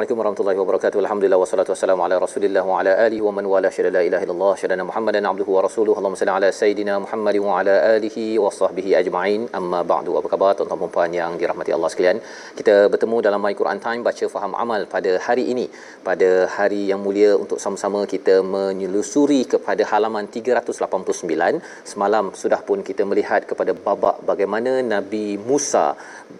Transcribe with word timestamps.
Assalamualaikum 0.00 0.20
warahmatullahi 0.24 0.58
wabarakatuh. 0.60 0.98
Alhamdulillah 1.04 1.38
wassalatu 1.40 1.70
wassalamu 1.72 2.02
ala 2.04 2.16
Rasulillah 2.24 2.62
wa 2.68 2.76
ala 2.80 2.92
alihi 3.06 3.22
wa 3.26 3.32
man 3.36 3.44
wala 3.52 3.68
syada 3.76 3.90
la 3.96 4.02
ilaha 4.08 4.24
illallah 4.26 4.52
syadana 4.60 4.84
Muhammadan 4.90 5.28
abduhu 5.30 5.50
wa 5.56 5.62
rasuluhu. 5.66 5.96
Allahumma 6.00 6.20
salli 6.20 6.32
ala 6.36 6.48
sayidina 6.60 6.94
Muhammad 7.04 7.36
wa 7.46 7.58
ala 7.58 7.74
alihi 7.96 8.24
wa 8.44 8.48
sahbihi 8.60 8.96
ajma'in. 9.00 9.42
Amma 9.58 9.80
ba'du. 9.92 10.16
Apa 10.20 10.30
khabar 10.32 10.50
tuan-tuan 10.56 10.80
dan 10.84 10.92
puan 10.94 11.12
yang 11.20 11.36
dirahmati 11.42 11.76
Allah 11.76 11.90
sekalian? 11.92 12.18
Kita 12.60 12.76
bertemu 12.94 13.16
dalam 13.28 13.44
My 13.44 13.52
Quran 13.60 13.80
Time 13.86 14.00
baca 14.08 14.24
faham 14.36 14.54
amal 14.64 14.88
pada 14.94 15.12
hari 15.26 15.44
ini. 15.52 15.66
Pada 16.08 16.30
hari 16.56 16.82
yang 16.92 17.02
mulia 17.06 17.36
untuk 17.42 17.60
sama-sama 17.64 18.00
kita 18.14 18.36
menyelusuri 18.56 19.42
kepada 19.54 19.84
halaman 19.92 20.32
389. 20.32 21.60
Semalam 21.92 22.32
sudah 22.44 22.62
pun 22.70 22.80
kita 22.90 23.04
melihat 23.12 23.44
kepada 23.52 23.74
babak 23.88 24.24
bagaimana 24.32 24.80
Nabi 24.94 25.26
Musa 25.50 25.86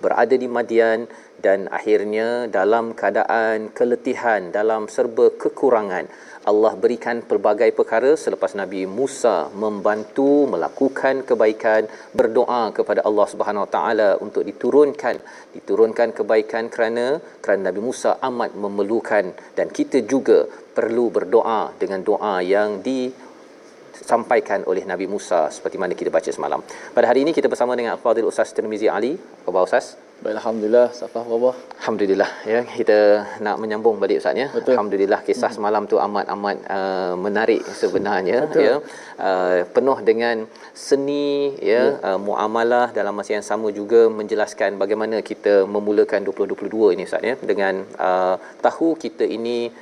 berada 0.04 0.32
di 0.44 0.48
Madian 0.56 1.04
dan 1.46 1.68
akhirnya 1.78 2.28
dalam 2.58 2.92
keadaan 3.00 3.72
keletihan 3.78 4.52
dalam 4.58 4.82
serba 4.94 5.26
kekurangan 5.42 6.06
Allah 6.50 6.72
berikan 6.82 7.16
pelbagai 7.30 7.68
perkara 7.78 8.10
selepas 8.22 8.52
Nabi 8.60 8.82
Musa 8.98 9.52
membantu 9.64 10.48
melakukan 10.52 11.20
kebaikan 11.28 11.84
berdoa 12.18 12.62
kepada 12.76 13.00
Allah 13.08 13.26
Subhanahu 13.32 13.64
Wa 13.66 13.70
Taala 13.76 14.10
untuk 14.24 14.44
diturunkan 14.48 15.16
diturunkan 15.56 16.16
kebaikan 16.18 16.72
kerana 16.74 17.06
kerana 17.44 17.62
Nabi 17.68 17.80
Musa 17.88 18.16
amat 18.28 18.56
memerlukan 18.64 19.24
dan 19.58 19.68
kita 19.78 20.00
juga 20.12 20.48
perlu 20.78 21.06
berdoa 21.16 21.60
dengan 21.82 22.00
doa 22.10 22.34
yang 22.54 22.80
di 22.88 23.00
sampaikan 24.00 24.64
oleh 24.70 24.84
Nabi 24.88 25.06
Musa 25.14 25.40
seperti 25.52 25.76
mana 25.76 25.92
kita 25.92 26.10
baca 26.16 26.30
semalam. 26.32 26.60
Pada 26.96 27.06
hari 27.10 27.20
ini 27.24 27.36
kita 27.36 27.52
bersama 27.52 27.76
dengan 27.78 27.94
Al-Fadhil 27.96 28.28
Ustaz 28.32 28.56
Tirmizi 28.56 28.88
Ali. 28.88 29.12
Apa 29.44 29.60
Ustaz? 29.68 30.09
Baik, 30.20 30.36
Alhamdulillah, 30.36 30.88
Safah 30.92 31.24
Wabah. 31.24 31.56
Alhamdulillah 31.80 32.28
ya 32.52 32.58
kita 32.78 32.98
nak 33.44 33.56
menyambung 33.62 33.96
balik 34.02 34.20
Ustaz 34.20 34.36
ya. 34.40 34.48
Betul. 34.56 34.72
Alhamdulillah 34.76 35.20
kisah 35.28 35.48
hmm. 35.48 35.56
semalam 35.56 35.82
tu 35.92 35.96
amat 36.06 36.26
amat 36.34 36.56
uh, 36.76 37.14
menarik 37.24 37.62
sebenarnya 37.80 38.38
Betul. 38.44 38.60
ya. 38.66 38.74
Uh, 39.28 39.64
penuh 39.76 39.98
dengan 40.10 40.44
seni 40.86 41.56
ya, 41.56 41.80
Ya. 41.80 41.82
Uh, 42.04 42.18
muamalah 42.26 42.92
dalam 42.98 43.16
masa 43.16 43.32
yang 43.36 43.46
sama 43.50 43.72
juga 43.72 44.00
menjelaskan 44.18 44.76
bagaimana 44.82 45.24
kita 45.30 45.54
memulakan 45.64 46.28
2022 46.28 46.94
ini 46.94 47.08
Ustaz 47.08 47.24
ya 47.30 47.34
dengan 47.50 47.80
uh, 48.08 48.36
tahu 48.66 49.00
kita 49.04 49.24
ini 49.24 49.72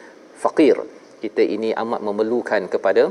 fakir. 0.44 0.78
Kita 1.24 1.42
ini 1.42 1.74
amat 1.82 1.98
memerlukan 2.08 2.62
kepada 2.70 3.10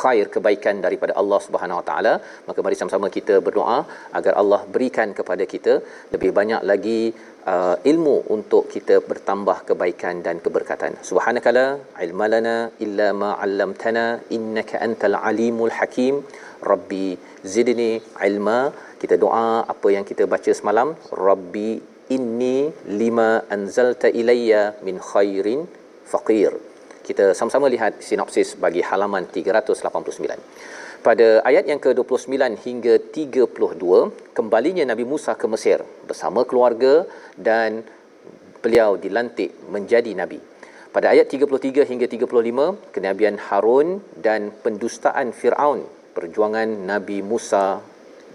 khair 0.00 0.26
kebaikan 0.34 0.76
daripada 0.86 1.12
Allah 1.20 1.40
Subhanahu 1.46 1.78
Wa 1.80 1.86
Taala 1.90 2.14
maka 2.48 2.58
mari 2.66 2.78
sama-sama 2.80 3.08
kita 3.16 3.36
berdoa 3.46 3.78
agar 4.18 4.32
Allah 4.42 4.60
berikan 4.74 5.10
kepada 5.18 5.46
kita 5.54 5.74
lebih 6.14 6.30
banyak 6.38 6.62
lagi 6.70 7.00
uh, 7.52 7.76
ilmu 7.90 8.16
untuk 8.36 8.64
kita 8.74 8.96
bertambah 9.10 9.56
kebaikan 9.68 10.22
dan 10.26 10.38
keberkatan. 10.44 10.94
Subhanakala 11.10 11.66
ilmalana 12.06 12.56
illa 12.86 13.08
ma 13.22 13.30
'allamtana 13.42 14.06
innaka 14.36 14.82
antal 14.86 15.18
alimul 15.30 15.74
hakim. 15.78 16.16
Rabbi 16.72 17.08
zidni 17.52 17.92
ilma. 18.28 18.58
Kita 19.02 19.16
doa 19.24 19.46
apa 19.74 19.88
yang 19.96 20.04
kita 20.10 20.24
baca 20.34 20.52
semalam. 20.60 20.88
Rabbi 21.28 21.70
inni 22.16 22.56
lima 23.02 23.30
anzalta 23.56 24.08
ilayya 24.20 24.62
min 24.86 24.96
khairin 25.10 25.60
faqir 26.12 26.52
kita 27.10 27.34
sama-sama 27.34 27.66
lihat 27.66 27.98
sinopsis 27.98 28.54
bagi 28.54 28.86
halaman 28.86 29.26
389. 29.26 30.38
Pada 31.02 31.28
ayat 31.48 31.64
yang 31.66 31.80
ke-29 31.82 32.38
hingga 32.60 32.94
32, 33.10 34.36
kembalinya 34.36 34.84
Nabi 34.86 35.02
Musa 35.02 35.32
ke 35.34 35.50
Mesir 35.50 35.82
bersama 36.06 36.46
keluarga 36.46 37.08
dan 37.34 37.82
beliau 38.60 39.00
dilantik 39.00 39.56
menjadi 39.72 40.12
nabi. 40.12 40.38
Pada 40.92 41.10
ayat 41.14 41.26
33 41.32 41.88
hingga 41.88 42.06
35, 42.06 42.94
kenabian 42.94 43.40
Harun 43.40 44.04
dan 44.18 44.52
pendustaan 44.62 45.32
Firaun, 45.32 45.88
perjuangan 46.12 46.66
Nabi 46.66 47.24
Musa 47.24 47.80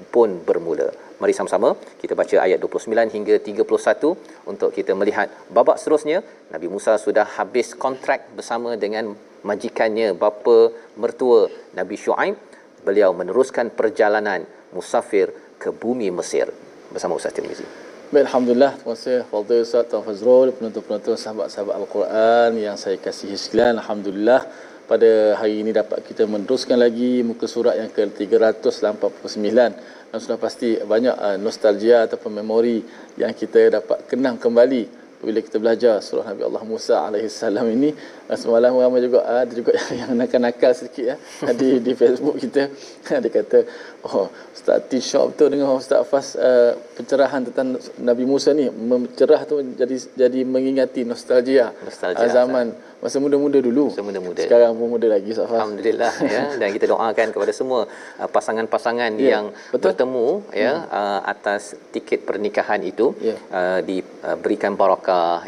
pun 0.09 0.41
bermula. 0.41 1.04
Mari 1.25 1.34
sama-sama 1.34 1.69
kita 2.02 2.13
baca 2.19 2.36
ayat 2.46 2.62
29 2.62 3.13
hingga 3.13 3.36
31 3.41 4.46
untuk 4.52 4.69
kita 4.69 4.94
melihat 4.94 5.25
babak 5.50 5.81
seterusnya 5.81 6.22
Nabi 6.53 6.68
Musa 6.74 7.02
sudah 7.02 7.25
habis 7.38 7.74
kontrak 7.74 8.30
bersama 8.38 8.78
dengan 8.84 9.18
majikannya 9.41 10.14
bapa 10.14 10.69
mertua 11.02 11.50
Nabi 11.74 11.97
Shu'aib 12.03 12.38
beliau 12.85 13.09
meneruskan 13.18 13.74
perjalanan 13.80 14.46
musafir 14.69 15.34
ke 15.58 15.74
bumi 15.74 16.14
Mesir 16.14 16.46
bersama 16.94 17.18
Ustaz 17.18 17.34
Tirmizi. 17.34 17.66
Alhamdulillah. 18.14 18.78
Terima 18.78 18.94
kasih 18.94 19.18
Fadil 19.25 19.66
Ustaz 19.66 19.90
Tuan 19.90 20.06
Fazrul, 20.06 20.53
penonton-penonton 20.53 21.18
sahabat-sahabat 21.18 21.74
Al-Quran 21.74 22.52
yang 22.62 22.78
saya 22.78 23.02
kasihi 23.02 23.34
sekalian. 23.34 23.81
Alhamdulillah 23.81 24.46
pada 24.85 25.41
hari 25.41 25.66
ini 25.66 25.73
dapat 25.73 26.06
kita 26.06 26.29
meneruskan 26.29 26.78
lagi 26.78 27.25
muka 27.25 27.50
surat 27.50 27.78
yang 27.78 27.90
ke-389 27.90 29.50
dan 29.51 30.18
sudah 30.22 30.38
pasti 30.38 30.78
banyak 30.79 31.12
uh, 31.12 31.38
nostalgia 31.41 32.06
ataupun 32.06 32.40
memori 32.40 32.85
yang 33.18 33.34
kita 33.34 33.81
dapat 33.81 34.06
kenang 34.06 34.38
kembali 34.38 35.04
bila 35.22 35.40
kita 35.40 35.58
belajar 35.58 36.03
surah 36.03 36.28
Nabi 36.28 36.44
Allah 36.44 36.64
Musa 36.64 36.96
alaihi 37.02 37.32
salam 37.32 37.66
ini 37.67 37.96
uh, 38.28 38.38
semalam 38.38 38.76
ramai 38.76 39.00
juga 39.00 39.23
uh, 39.23 39.41
ada 39.47 39.53
juga 39.53 39.72
yang 40.00 40.12
nakal-nakal 40.14 40.72
sikit 40.73 41.06
ya 41.12 41.16
di 41.59 41.79
di 41.79 41.94
Facebook 41.94 42.35
kita. 42.38 42.67
Dia 43.23 43.29
kata 43.32 43.59
oh 44.06 44.28
Ustaz 44.52 44.85
T 44.90 44.97
Shop 45.00 45.38
tu 45.38 45.46
dengan 45.47 45.72
Ustaz 45.73 46.02
Fas 46.09 46.34
uh, 46.35 46.73
pencerahan 46.97 47.46
tentang 47.47 47.78
Nabi 48.02 48.26
Musa 48.26 48.52
ni 48.52 48.66
mencerah 48.67 49.46
tu 49.46 49.62
jadi 49.62 49.96
jadi 50.17 50.40
mengingati 50.44 51.06
nostalgia, 51.06 51.70
Nostalgia, 51.85 52.26
uh, 52.26 52.32
zaman 52.32 52.66
masa 52.97 53.22
muda-muda 53.22 53.61
dulu. 53.61 53.94
Masa 53.94 54.02
muda-muda. 54.02 54.41
sekarang 54.41 54.73
pun 54.73 54.88
muda 54.90 55.06
lagi 55.06 55.29
Fas. 55.29 55.46
Alhamdulillah 55.46 56.14
ya. 56.26 56.41
Dan 56.58 56.73
kita 56.73 56.90
doakan 56.90 57.28
kepada 57.29 57.53
semua 57.53 57.85
uh, 58.18 58.29
pasangan-pasangan 58.29 59.14
Ya, 59.16 59.38
yang 59.38 59.46
betul. 59.70 59.94
bertemu 59.94 60.28
ya 60.52 60.73
uh, 60.90 61.20
atas 61.23 61.78
tiket 61.94 62.26
pernikahan 62.26 62.82
itu 62.82 63.14
Ya. 63.22 63.38
uh, 63.53 63.79
diberikan 63.85 64.73
barakah 64.73 65.04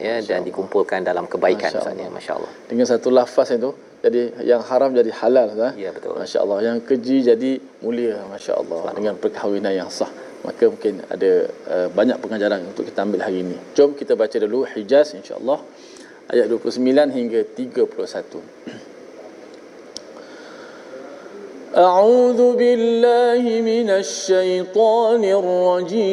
ya 0.07 0.15
dan 0.29 0.41
dikumpulkan 0.49 1.01
dalam 1.05 1.25
kebaikan 1.33 1.71
Masya 1.73 1.81
Ustaz 1.81 1.97
ya 1.97 2.09
masya-Allah. 2.13 2.53
dengan 2.69 2.87
satu 2.93 3.09
lafaz 3.09 3.49
itu 3.57 3.71
jadi 4.03 4.35
yang 4.43 4.63
haram 4.67 4.91
jadi 4.91 5.15
halal 5.15 5.47
Ustaz. 5.55 5.79
Ya, 5.79 5.95
betul. 5.95 6.19
Masya-Allah 6.19 6.59
yang 6.67 6.83
keji 6.83 7.23
jadi 7.23 7.51
mulia 7.87 8.19
masya-Allah 8.27 8.91
dengan 8.99 9.15
perkahwinan 9.15 9.71
yang 9.71 9.91
sah. 9.95 10.11
Maka 10.43 10.67
mungkin 10.67 11.07
ada 11.07 11.33
uh, 11.71 11.89
banyak 11.95 12.19
pengajaran 12.19 12.67
untuk 12.67 12.83
kita 12.91 13.07
ambil 13.07 13.23
hari 13.23 13.47
ini. 13.47 13.55
Jom 13.79 13.95
kita 13.95 14.19
baca 14.19 14.37
dulu 14.43 14.67
Hijaz 14.67 15.15
insya-Allah 15.15 15.63
ayat 16.35 16.51
29 16.51 16.83
hingga 17.15 17.41
31. 17.55 18.83
أعوذ 21.73 22.61
بالله 22.61 23.45
من 23.65 23.89
الشيطان 23.91 25.25
الرجيم 25.25 26.13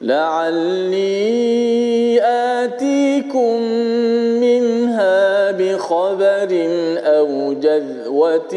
لعلي 0.00 1.00
آتيكم 2.24 3.62
منها 4.40 5.50
بخبر 5.50 6.68
أو 6.98 7.52
جذوة 7.52 8.54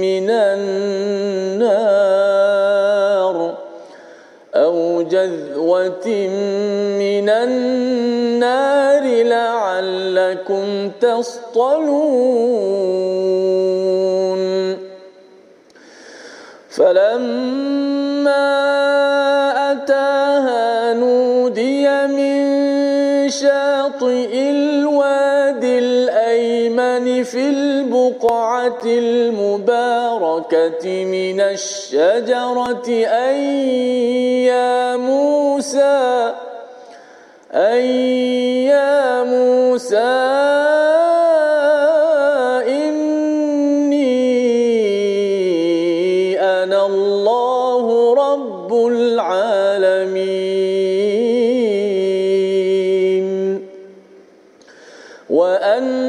من 0.00 0.30
النار 0.30 1.74
أو 4.54 5.02
جذوة 5.02 6.08
من 6.98 7.28
النار 7.28 9.02
لعلكم 9.24 10.90
تصطلون 11.00 12.34
فلما 16.70 17.73
في 27.24 27.48
البقعة 27.48 28.82
المباركة 28.84 30.24
من 31.04 31.40
الشجرة 31.40 32.88
أي 32.88 34.44
يا 34.44 34.96
موسى 34.96 36.34
أي 37.52 38.64
يا 38.64 39.22
موسى 39.22 40.93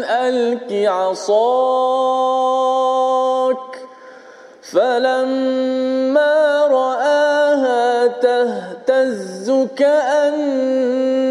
ألك 0.10 0.72
عصاك 0.72 1.36
فلما 4.62 6.68
رآها 6.72 8.08
تهتز 8.08 9.68
كأنها 9.78 11.25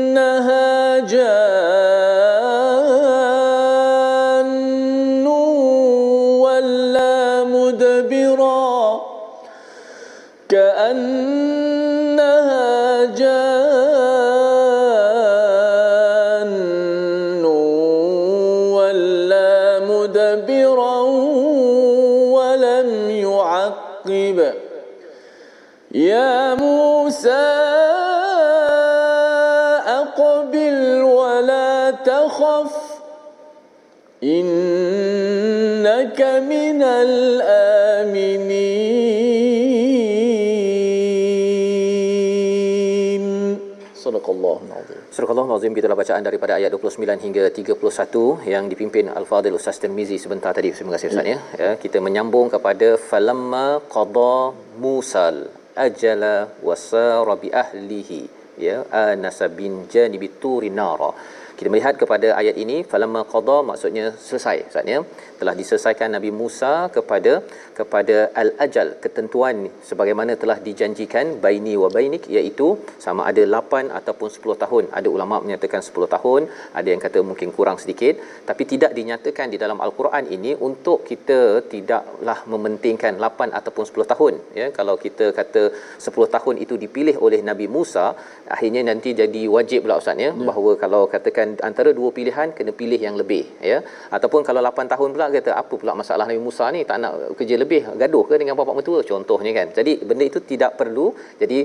الآمنين 37.04 38.40
صدق 43.96 44.26
الله 44.36 44.58
العظيم 44.68 45.00
Surah 45.20 45.36
Al-Azim 45.36 45.74
kita 45.76 45.92
bacaan 46.02 46.24
daripada 46.28 46.54
ayat 46.56 46.72
29 46.72 47.26
hingga 47.26 47.44
31 47.52 48.48
yang 48.54 48.64
dipimpin 48.72 49.06
Al-Fadhil 49.20 49.56
Ustaz 49.60 49.76
Tirmizi 49.84 50.16
sebentar 50.16 50.52
tadi. 50.58 50.70
Terima 50.72 50.96
kasih 50.96 51.08
Ustaz 51.12 51.28
ya. 51.34 51.38
ya. 51.64 51.72
Kita 51.84 51.98
menyambung 52.00 52.48
kepada 52.54 52.90
falamma 53.10 53.66
qada 53.96 54.36
Musal 54.84 55.38
ajala 55.88 56.36
wasara 56.68 57.36
bi 57.44 57.50
ahlihi 57.64 58.20
ya 58.68 58.78
anasa 59.04 59.48
bin 59.60 59.74
janibi 59.94 60.28
turi 60.44 60.70
nara 60.80 61.12
kita 61.59 61.69
melihat 61.73 61.95
kepada 62.03 62.29
ayat 62.41 62.57
ini 62.63 62.77
falamma 62.91 63.21
qada 63.33 63.57
maksudnya 63.69 64.05
selesai. 64.27 64.57
Maksudnya 64.67 64.99
telah 65.41 65.55
diselesaikan 65.61 66.09
Nabi 66.17 66.31
Musa 66.41 66.73
kepada 66.97 67.33
kepada 67.79 68.17
al 68.43 68.49
ajal 68.65 68.89
ketentuan 69.05 69.57
sebagaimana 69.89 70.33
telah 70.43 70.59
dijanjikan 70.67 71.27
baini 71.45 71.75
wa 71.83 71.89
bainik 71.97 72.25
iaitu 72.37 72.69
sama 73.05 73.23
ada 73.31 73.43
8 73.55 73.93
ataupun 73.99 74.29
10 74.37 74.63
tahun. 74.65 74.85
Ada 74.99 75.09
ulama 75.17 75.39
menyatakan 75.45 75.83
10 75.89 76.15
tahun 76.17 76.43
ada 76.81 76.89
yang 76.93 77.03
kata 77.07 77.23
mungkin 77.31 77.51
kurang 77.59 77.79
sedikit. 77.83 78.17
Tapi 78.51 78.63
tidak 78.73 78.93
dinyatakan 78.99 79.49
di 79.55 79.61
dalam 79.65 79.79
al-Quran 79.87 80.27
ini 80.37 80.55
untuk 80.69 80.99
kita 81.11 81.41
tidaklah 81.75 82.39
mementingkan 82.55 83.15
8 83.29 83.59
ataupun 83.61 83.85
10 83.91 84.13
tahun. 84.15 84.35
Ya 84.61 84.69
kalau 84.79 84.97
kita 85.07 85.29
kata 85.41 85.63
10 86.09 86.35
tahun 86.37 86.55
itu 86.67 86.75
dipilih 86.85 87.17
oleh 87.27 87.41
Nabi 87.51 87.69
Musa 87.77 88.07
akhirnya 88.55 88.83
nanti 88.91 89.11
jadi 89.23 89.43
wajib 89.57 89.81
pula 89.85 89.97
ustaz 90.01 90.19
ya, 90.25 90.31
ya. 90.31 90.31
bahawa 90.49 90.73
kalau 90.83 91.03
katakan 91.15 91.44
antara 91.69 91.91
dua 91.99 92.11
pilihan 92.17 92.49
kena 92.57 92.73
pilih 92.81 93.01
yang 93.07 93.17
lebih 93.21 93.45
ya. 93.71 93.79
Ataupun 94.17 94.41
kalau 94.49 94.61
8 94.65 94.93
tahun 94.93 95.09
pula 95.15 95.27
kata 95.37 95.53
apa 95.63 95.75
pula 95.81 95.93
masalah 96.03 96.25
Nabi 96.31 96.43
Musa 96.49 96.67
ni 96.77 96.81
tak 96.91 96.99
nak 97.03 97.13
kerja 97.39 97.57
lebih 97.63 97.81
gaduh 98.03 98.25
ke 98.29 98.35
dengan 98.43 98.55
bapa 98.61 98.73
mertua? 98.79 99.01
Contohnya 99.13 99.53
kan. 99.59 99.69
Jadi 99.79 99.93
benda 100.09 100.25
itu 100.31 100.41
tidak 100.53 100.71
perlu. 100.81 101.07
Jadi 101.43 101.59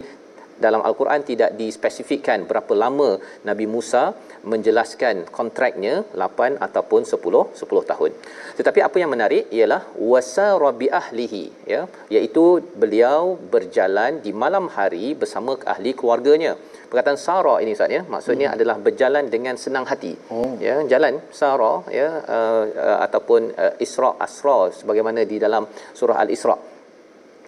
dalam 0.65 0.81
al-Quran 0.87 1.21
tidak 1.29 1.51
dispesifikkan 1.61 2.39
berapa 2.49 2.73
lama 2.83 3.09
Nabi 3.49 3.65
Musa 3.75 4.03
menjelaskan 4.51 5.15
kontraknya 5.37 5.93
8 6.21 6.59
ataupun 6.65 7.01
10 7.11 7.43
10 7.61 7.91
tahun. 7.91 8.11
Tetapi 8.57 8.79
apa 8.87 8.97
yang 9.01 9.11
menarik 9.15 9.43
ialah 9.57 9.81
wasara 10.11 10.69
bi 10.81 10.87
ahlihi 11.01 11.43
ya 11.73 11.81
iaitu 12.15 12.45
beliau 12.81 13.23
berjalan 13.55 14.23
di 14.25 14.33
malam 14.43 14.67
hari 14.77 15.07
bersama 15.21 15.55
ahli 15.73 15.93
keluarganya. 15.99 16.53
Perkataan 16.89 17.19
sara 17.25 17.55
ini 17.63 17.71
Ustaz 17.77 17.91
ya 17.97 18.01
maksudnya 18.13 18.47
hmm. 18.49 18.55
adalah 18.55 18.77
berjalan 18.87 19.25
dengan 19.35 19.55
senang 19.63 19.85
hati. 19.91 20.13
Oh. 20.35 20.53
Ya 20.67 20.75
jalan 20.93 21.15
sara 21.39 21.73
ya 21.99 22.07
uh, 22.37 22.63
uh, 22.85 22.97
ataupun 23.05 23.41
uh, 23.63 23.73
Isra 23.85 24.11
Asra 24.25 24.59
sebagaimana 24.79 25.23
di 25.31 25.37
dalam 25.45 25.65
surah 25.99 26.17
Al-Isra 26.23 26.57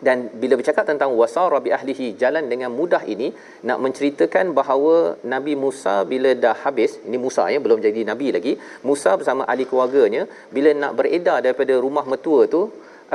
dan 0.08 0.18
bila 0.42 0.54
bercakap 0.60 0.86
tentang 0.90 1.12
wasara 1.20 1.58
bi 1.66 1.72
ahlihi 1.78 2.06
jalan 2.22 2.46
dengan 2.52 2.70
mudah 2.80 3.02
ini 3.14 3.28
nak 3.70 3.78
menceritakan 3.86 4.46
bahawa 4.60 4.96
Nabi 5.34 5.54
Musa 5.64 5.96
bila 6.12 6.32
dah 6.46 6.56
habis 6.64 6.94
ini 7.08 7.18
Musa 7.26 7.46
ya 7.54 7.60
belum 7.66 7.80
jadi 7.88 8.02
nabi 8.12 8.30
lagi 8.38 8.54
Musa 8.90 9.14
bersama 9.20 9.46
ahli 9.52 9.66
keluarganya 9.70 10.24
bila 10.56 10.72
nak 10.84 10.94
beredar 11.00 11.38
daripada 11.46 11.74
rumah 11.86 12.06
mertua 12.14 12.42
tu 12.56 12.62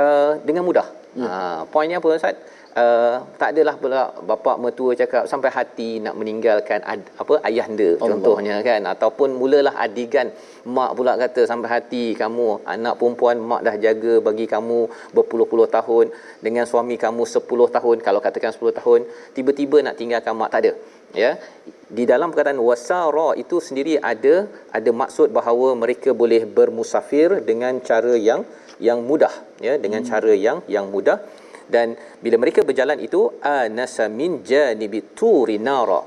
uh, 0.03 0.33
dengan 0.47 0.63
mudah 0.69 0.87
ya. 1.21 1.27
ha 1.27 1.59
poinnya 1.73 1.99
apa 2.01 2.07
ustaz 2.19 2.37
Uh, 2.77 3.25
tak 3.41 3.49
adalah 3.53 3.73
pula 3.81 4.01
bapa 4.29 4.51
mertua 4.63 4.91
cakap 4.99 5.23
sampai 5.29 5.49
hati 5.55 5.87
nak 6.05 6.13
meninggalkan 6.19 6.79
ad, 6.91 7.01
apa 7.21 7.41
ayahanda 7.49 7.87
Allah. 7.97 8.09
contohnya 8.11 8.55
kan. 8.67 8.81
Ataupun 8.93 9.29
mulalah 9.39 9.73
adigan 9.85 10.29
mak 10.75 10.91
pula 10.97 11.13
kata 11.21 11.41
sampai 11.51 11.69
hati 11.73 12.03
kamu 12.19 12.45
anak 12.73 12.93
perempuan 12.99 13.41
mak 13.49 13.61
dah 13.67 13.75
jaga 13.85 14.13
bagi 14.27 14.45
kamu 14.53 14.77
berpuluh-puluh 15.15 15.65
tahun. 15.77 16.13
Dengan 16.45 16.69
suami 16.71 17.01
kamu 17.05 17.25
10 17.25 17.75
tahun 17.77 17.97
kalau 18.05 18.21
katakan 18.25 18.53
10 18.53 18.77
tahun 18.79 19.09
tiba-tiba 19.33 19.81
nak 19.87 19.97
tinggalkan 19.97 20.37
mak. 20.37 20.51
Tak 20.53 20.61
ada. 20.61 20.71
Ya? 21.17 21.31
Di 21.97 22.05
dalam 22.11 22.29
perkataan 22.29 22.61
wasara 22.69 23.29
itu 23.41 23.57
sendiri 23.57 23.97
ada 24.11 24.45
ada 24.77 24.89
maksud 25.01 25.33
bahawa 25.39 25.73
mereka 25.73 26.13
boleh 26.21 26.45
bermusafir 26.45 27.41
dengan 27.49 27.81
cara 27.89 28.13
yang 28.29 28.45
yang 28.77 29.01
mudah. 29.09 29.33
Ya? 29.65 29.81
Dengan 29.81 30.05
hmm. 30.05 30.09
cara 30.13 30.33
yang 30.45 30.59
yang 30.69 30.87
mudah 30.93 31.17
dan 31.75 31.97
bila 32.25 32.37
mereka 32.43 32.61
berjalan 32.69 32.99
itu 33.07 33.21
anasa 33.55 34.05
min 34.19 34.43
janibi 34.51 35.01
turi 35.19 35.57
nara. 35.69 36.01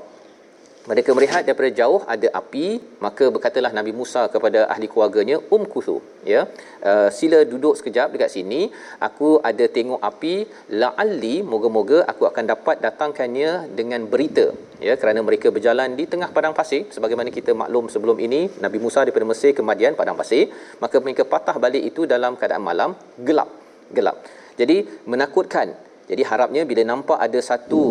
Mereka 0.89 1.13
melihat 1.17 1.45
daripada 1.45 1.69
jauh 1.79 2.01
ada 2.13 2.27
api 2.39 2.67
maka 3.05 3.25
berkatalah 3.33 3.69
Nabi 3.77 3.91
Musa 3.97 4.21
kepada 4.33 4.59
ahli 4.73 4.87
keluarganya 4.89 5.37
um 5.55 5.61
kusu 5.73 5.97
ya. 6.31 6.41
Uh, 6.89 7.09
sila 7.17 7.39
duduk 7.51 7.77
sekejap 7.79 8.07
dekat 8.13 8.33
sini 8.35 8.61
aku 9.07 9.29
ada 9.49 9.65
tengok 9.75 10.01
api 10.09 10.33
la'alli 10.81 11.35
moga-moga 11.51 12.01
aku 12.11 12.25
akan 12.31 12.45
dapat 12.53 12.81
datangkannya 12.85 13.51
dengan 13.79 14.09
berita. 14.09 14.47
Ya 14.87 14.97
kerana 14.97 15.21
mereka 15.21 15.53
berjalan 15.53 15.93
di 15.99 16.09
tengah 16.09 16.33
padang 16.33 16.57
pasir 16.59 16.89
sebagaimana 16.89 17.29
kita 17.37 17.53
maklum 17.61 17.85
sebelum 17.85 18.17
ini 18.17 18.41
Nabi 18.65 18.81
Musa 18.81 19.05
daripada 19.05 19.29
Mesir 19.31 19.53
ke 19.53 19.61
Madian 19.61 19.93
padang 19.93 20.17
pasir 20.17 20.49
maka 20.81 20.97
mereka 20.97 21.29
patah 21.33 21.57
balik 21.61 21.85
itu 21.93 22.09
dalam 22.09 22.33
keadaan 22.41 22.65
malam 22.69 22.97
gelap 23.21 23.51
gelap 23.93 24.17
jadi 24.61 24.77
menakutkan 25.11 25.69
jadi 26.11 26.23
harapnya 26.31 26.63
bila 26.69 26.81
nampak 26.91 27.17
ada 27.25 27.39
satu 27.49 27.81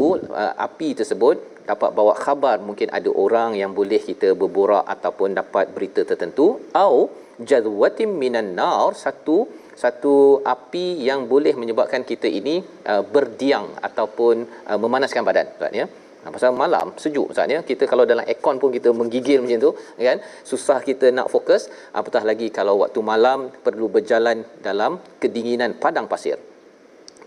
uh, 0.42 0.54
api 0.66 0.88
tersebut 1.00 1.36
dapat 1.70 1.90
bawa 1.98 2.12
khabar 2.24 2.56
mungkin 2.68 2.88
ada 2.98 3.10
orang 3.24 3.50
yang 3.60 3.72
boleh 3.78 4.00
kita 4.10 4.28
berborak 4.40 4.84
ataupun 4.94 5.38
dapat 5.40 5.66
berita 5.76 6.02
tertentu 6.10 6.46
atau 6.82 7.08
jadwatim 7.50 8.10
minan 8.22 8.48
nar 8.58 8.92
satu 9.04 9.36
satu 9.82 10.14
api 10.54 10.86
yang 11.08 11.20
boleh 11.32 11.54
menyebabkan 11.60 12.02
kita 12.10 12.28
ini 12.40 12.56
uh, 12.92 13.02
berdiang 13.14 13.66
ataupun 13.88 14.34
uh, 14.70 14.78
memanaskan 14.84 15.24
badan 15.28 15.48
Ustaz 15.56 15.72
ya 15.80 15.86
Nah, 16.20 16.30
pasal 16.34 16.52
malam 16.52 16.92
sejuk 17.02 17.32
Ustaz 17.32 17.48
ya. 17.48 17.60
Kita 17.64 17.88
kalau 17.88 18.04
dalam 18.10 18.24
aircon 18.28 18.60
pun 18.62 18.68
kita 18.76 18.92
menggigil 19.00 19.40
macam 19.40 19.60
tu 19.66 19.70
kan. 20.08 20.20
Susah 20.50 20.78
kita 20.84 21.08
nak 21.16 21.32
fokus 21.32 21.72
apatah 21.96 22.22
lagi 22.30 22.52
kalau 22.58 22.84
waktu 22.84 23.00
malam 23.00 23.48
perlu 23.66 23.88
berjalan 23.88 24.44
dalam 24.60 25.00
kedinginan 25.22 25.80
padang 25.80 26.04
pasir. 26.12 26.49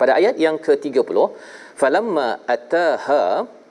Pada 0.01 0.17
ayat 0.19 0.35
yang 0.45 0.57
ke-30, 0.65 1.17
falamma 1.81 2.27
ataha 2.55 3.23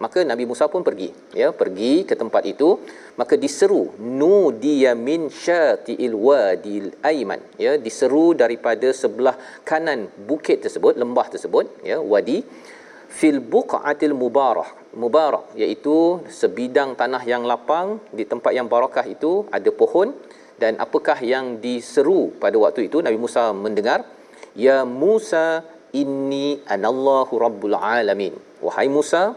maka 0.03 0.21
Nabi 0.31 0.45
Musa 0.51 0.67
pun 0.73 0.83
pergi 0.89 1.09
ya 1.41 1.49
pergi 1.61 1.93
ke 2.09 2.15
tempat 2.23 2.43
itu 2.53 2.69
maka 3.21 3.35
diseru 3.45 3.83
nudiya 4.23 4.93
min 5.09 5.31
syati'il 5.45 6.17
wadil 6.27 6.91
aiman 7.11 7.39
ya 7.65 7.73
diseru 7.87 8.27
daripada 8.43 8.91
sebelah 9.03 9.37
kanan 9.71 10.11
bukit 10.31 10.59
tersebut 10.67 10.99
lembah 11.03 11.27
tersebut 11.35 11.87
ya 11.91 12.03
wadi 12.13 12.43
fil 13.19 13.39
buqatil 13.55 14.17
mubarak 14.23 14.71
mubarak 15.03 15.55
iaitu 15.63 15.97
sebidang 16.41 16.99
tanah 17.01 17.23
yang 17.33 17.47
lapang 17.51 18.03
di 18.19 18.27
tempat 18.33 18.53
yang 18.59 18.67
barakah 18.75 19.07
itu 19.15 19.33
ada 19.59 19.71
pohon 19.71 20.11
dan 20.63 20.79
apakah 20.79 21.19
yang 21.19 21.59
diseru 21.59 22.31
pada 22.43 22.55
waktu 22.55 22.87
itu? 22.87 23.03
Nabi 23.03 23.19
Musa 23.19 23.51
mendengar 23.51 24.07
ya 24.55 24.87
Musa 24.87 25.65
inni 26.01 26.61
anallahu 26.75 27.35
rabbul 27.45 27.77
alamin. 27.77 28.35
Wahai 28.65 28.89
Musa 28.89 29.37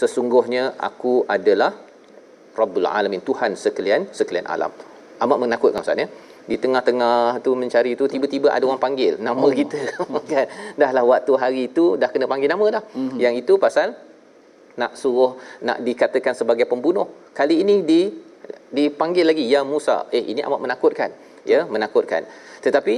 sesungguhnya 0.00 0.76
aku 0.88 1.24
adalah 1.36 1.72
rabbul 2.60 2.88
alamin 2.88 3.20
Tuhan 3.28 3.56
sekalian 3.64 4.12
sekalian 4.18 4.46
alam. 4.54 4.72
Amat 5.24 5.38
menakutkan 5.40 5.80
ustaz 5.80 6.04
ya. 6.04 6.08
Di 6.46 6.56
tengah-tengah 6.62 7.42
tu 7.44 7.58
mencari 7.58 7.98
tu 8.00 8.06
tiba-tiba 8.06 8.54
ada 8.54 8.62
orang 8.68 8.78
panggil 8.78 9.18
nama 9.18 9.46
oh. 9.48 9.50
kita. 9.50 9.80
Kan? 10.30 10.46
Dahlah 10.78 11.02
waktu 11.02 11.32
hari 11.42 11.60
itu 11.72 11.98
dah 12.00 12.08
kena 12.12 12.30
panggil 12.30 12.48
nama 12.54 12.66
dah. 12.78 12.82
Mm-hmm. 12.86 13.18
yang 13.18 13.34
itu 13.34 13.58
pasal 13.58 13.96
nak 14.76 14.92
suruh 15.00 15.40
nak 15.66 15.80
dikatakan 15.82 16.36
sebagai 16.36 16.68
pembunuh. 16.70 17.08
Kali 17.32 17.64
ini 17.64 17.82
di 17.82 18.00
dipanggil 18.70 19.24
lagi 19.26 19.44
ya 19.48 19.64
Musa. 19.64 20.06
Eh 20.12 20.22
ini 20.32 20.40
amat 20.46 20.60
menakutkan. 20.60 21.10
Ya 21.48 21.64
menakutkan. 21.66 22.22
Tetapi 22.62 22.94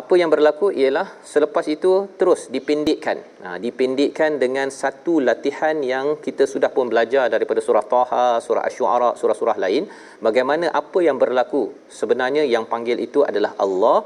apa 0.00 0.14
yang 0.20 0.30
berlaku 0.34 0.66
ialah 0.80 1.06
selepas 1.32 1.64
itu 1.74 1.92
terus 2.20 2.40
dipendekkan 2.54 3.18
ha, 3.44 3.48
dipendekkan 3.64 4.40
dengan 4.44 4.68
satu 4.80 5.14
latihan 5.28 5.76
yang 5.92 6.06
kita 6.26 6.44
sudah 6.52 6.70
pun 6.76 6.88
belajar 6.92 7.24
daripada 7.34 7.60
surah 7.66 7.84
Taha, 7.94 8.26
surah 8.46 8.64
Asy-Syu'ara, 8.68 9.10
surah-surah 9.20 9.56
lain. 9.64 9.84
Bagaimana 10.26 10.72
apa 10.82 10.98
yang 11.08 11.20
berlaku? 11.22 11.62
Sebenarnya 12.00 12.44
yang 12.54 12.64
panggil 12.72 12.98
itu 13.06 13.22
adalah 13.30 13.52
Allah. 13.64 13.98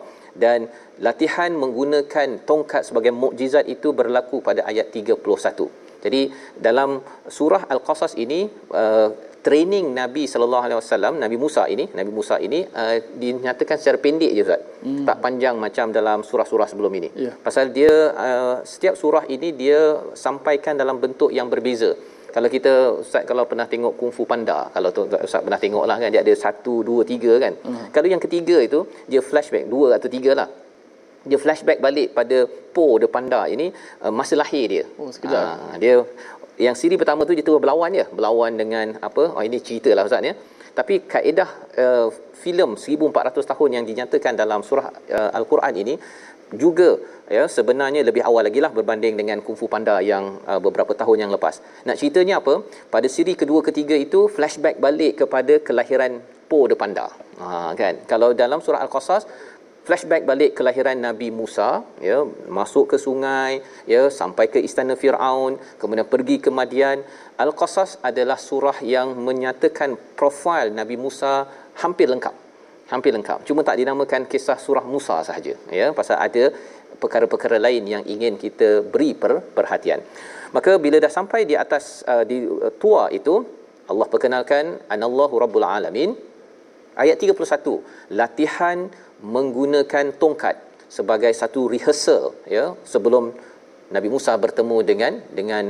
Dan 0.44 0.68
latihan 1.06 1.48
menggunakan 1.62 2.28
tongkat 2.48 2.82
sebagai 2.88 3.12
mukjizat 3.22 3.64
itu 3.74 3.96
berlaku 4.00 4.44
pada 4.48 4.68
ayat 4.70 4.92
31 4.92 5.16
jadi 6.06 6.22
dalam 6.66 6.90
surah 7.36 7.62
Al-Qasas 7.74 8.14
ini 8.24 8.40
uh, 8.82 9.08
training 9.46 9.86
Nabi 10.00 10.24
sallallahu 10.32 10.64
alaihi 10.66 10.78
wasallam 10.78 11.14
Nabi 11.22 11.36
Musa 11.44 11.62
ini 11.74 11.84
Nabi 11.98 12.10
Musa 12.18 12.36
ini 12.46 12.60
uh, 12.80 12.96
dinyatakan 13.22 13.76
secara 13.80 13.98
pendek 14.04 14.30
je 14.36 14.42
Ustaz. 14.46 14.60
Hmm. 14.84 15.04
Tak 15.08 15.16
panjang 15.24 15.56
macam 15.64 15.94
dalam 15.98 16.18
surah-surah 16.28 16.68
sebelum 16.72 16.92
ini. 17.00 17.08
Yeah. 17.24 17.34
Pasal 17.46 17.72
dia 17.78 17.92
uh, 18.26 18.56
setiap 18.72 18.94
surah 19.00 19.24
ini 19.34 19.50
dia 19.62 19.80
sampaikan 20.12 20.76
dalam 20.82 20.98
bentuk 21.04 21.30
yang 21.38 21.48
berbeza. 21.52 21.90
Kalau 22.34 22.48
kita 22.52 22.72
Ustaz 23.00 23.24
kalau 23.24 23.48
pernah 23.50 23.64
tengok 23.64 23.96
Kung 23.96 24.12
Fu 24.12 24.28
Panda, 24.30 24.68
kalau 24.74 24.92
tu 24.96 25.08
Ustaz 25.08 25.40
pernah 25.46 25.60
tengok 25.64 25.84
lah 25.88 25.96
kan 26.02 26.12
dia 26.12 26.20
ada 26.20 26.34
satu, 26.44 26.84
dua, 26.88 27.00
tiga 27.12 27.32
kan. 27.44 27.54
Hmm. 27.64 27.86
Kalau 27.94 28.08
yang 28.12 28.20
ketiga 28.20 28.60
itu 28.68 28.84
dia 29.08 29.20
flashback 29.24 29.64
dua 29.74 29.96
atau 29.96 30.10
tiga 30.12 30.32
lah 30.40 30.48
dia 31.26 31.38
flashback 31.42 31.78
balik 31.82 32.14
pada 32.18 32.46
Po 32.74 32.86
the 33.02 33.08
panda 33.14 33.40
ini 33.54 33.66
uh, 34.04 34.12
masa 34.18 34.34
lahir 34.38 34.64
dia. 34.72 34.84
Oh 35.00 35.10
sekejap. 35.10 35.42
Uh, 35.42 35.74
dia 35.82 35.94
yang 36.66 36.76
siri 36.80 36.96
pertama 37.00 37.28
tu 37.28 37.34
dia 37.36 37.44
terus 37.46 37.60
berlawan 37.64 37.92
je 37.98 38.04
berlawan 38.18 38.52
dengan 38.60 38.86
apa 39.08 39.24
oh 39.36 39.42
ini 39.48 39.58
cerita 39.66 39.90
lah 39.96 40.04
ustaz 40.08 40.28
ya 40.28 40.34
tapi 40.78 40.94
kaedah 41.12 41.50
uh, 41.84 42.08
filem 42.42 42.70
1400 42.76 43.50
tahun 43.52 43.70
yang 43.76 43.84
dinyatakan 43.90 44.36
dalam 44.42 44.60
surah 44.68 44.86
uh, 45.18 45.30
al-Quran 45.38 45.74
ini 45.82 45.94
juga 46.62 46.88
ya 47.36 47.44
sebenarnya 47.56 48.00
lebih 48.08 48.22
awal 48.28 48.46
lagi 48.46 48.60
lah 48.64 48.70
berbanding 48.70 49.18
dengan 49.20 49.42
Kung 49.42 49.58
Fu 49.58 49.66
Panda 49.72 49.98
yang 49.98 50.38
uh, 50.46 50.60
beberapa 50.62 50.92
tahun 51.00 51.26
yang 51.26 51.30
lepas. 51.34 51.58
Nak 51.88 51.96
ceritanya 51.98 52.38
apa? 52.38 52.62
Pada 52.94 53.08
siri 53.10 53.34
kedua 53.40 53.60
ketiga 53.68 53.96
itu 54.06 54.30
flashback 54.30 54.78
balik 54.78 55.24
kepada 55.24 55.58
kelahiran 55.58 56.22
Po 56.46 56.70
the 56.70 56.78
Panda. 56.78 57.10
Ha 57.42 57.74
kan. 57.80 57.94
Kalau 58.06 58.30
dalam 58.42 58.62
surah 58.62 58.80
Al-Qasas 58.86 59.26
flashback 59.86 60.22
balik 60.30 60.50
kelahiran 60.58 60.98
Nabi 60.98 61.28
Musa 61.30 61.68
ya 62.02 62.18
masuk 62.58 62.84
ke 62.90 62.96
sungai 63.06 63.62
ya 63.92 64.02
sampai 64.20 64.50
ke 64.52 64.58
istana 64.68 64.94
Firaun 65.00 65.54
kemudian 65.80 66.08
pergi 66.14 66.36
ke 66.44 66.50
Madian. 66.58 67.06
Al-Qasas 67.44 67.90
adalah 68.08 68.38
surah 68.48 68.78
yang 68.94 69.14
menyatakan 69.28 69.94
profil 70.18 70.74
Nabi 70.80 70.98
Musa 71.04 71.46
hampir 71.82 72.10
lengkap 72.10 72.34
hampir 72.92 73.10
lengkap. 73.16 73.38
Cuma 73.46 73.60
tak 73.66 73.78
dinamakan 73.82 74.26
kisah 74.32 74.58
surah 74.66 74.84
Musa 74.94 75.22
sahaja 75.28 75.54
ya 75.80 75.86
pasal 75.98 76.18
ada 76.26 76.44
perkara-perkara 77.02 77.56
lain 77.66 77.84
yang 77.94 78.02
ingin 78.14 78.34
kita 78.44 78.82
beri 78.92 79.10
per- 79.22 79.42
perhatian. 79.56 80.00
Maka 80.56 80.72
bila 80.84 80.96
dah 81.04 81.12
sampai 81.18 81.40
di 81.50 81.54
atas 81.64 82.02
uh, 82.12 82.24
di 82.30 82.42
uh, 82.42 82.72
tua 82.82 83.04
itu 83.18 83.34
Allah 83.92 84.06
perkenalkan 84.10 84.64
anallahu 84.90 85.38
rabbul 85.44 85.66
alamin. 85.66 86.10
Ayat 86.96 87.20
31 87.20 88.16
latihan 88.20 88.88
menggunakan 89.34 90.14
tongkat 90.22 90.56
sebagai 90.96 91.32
satu 91.40 91.66
rehearsal 91.72 92.24
ya 92.56 92.64
sebelum 92.92 93.34
Nabi 93.94 94.08
Musa 94.14 94.32
bertemu 94.44 94.76
dengan 94.90 95.12
dengan 95.38 95.64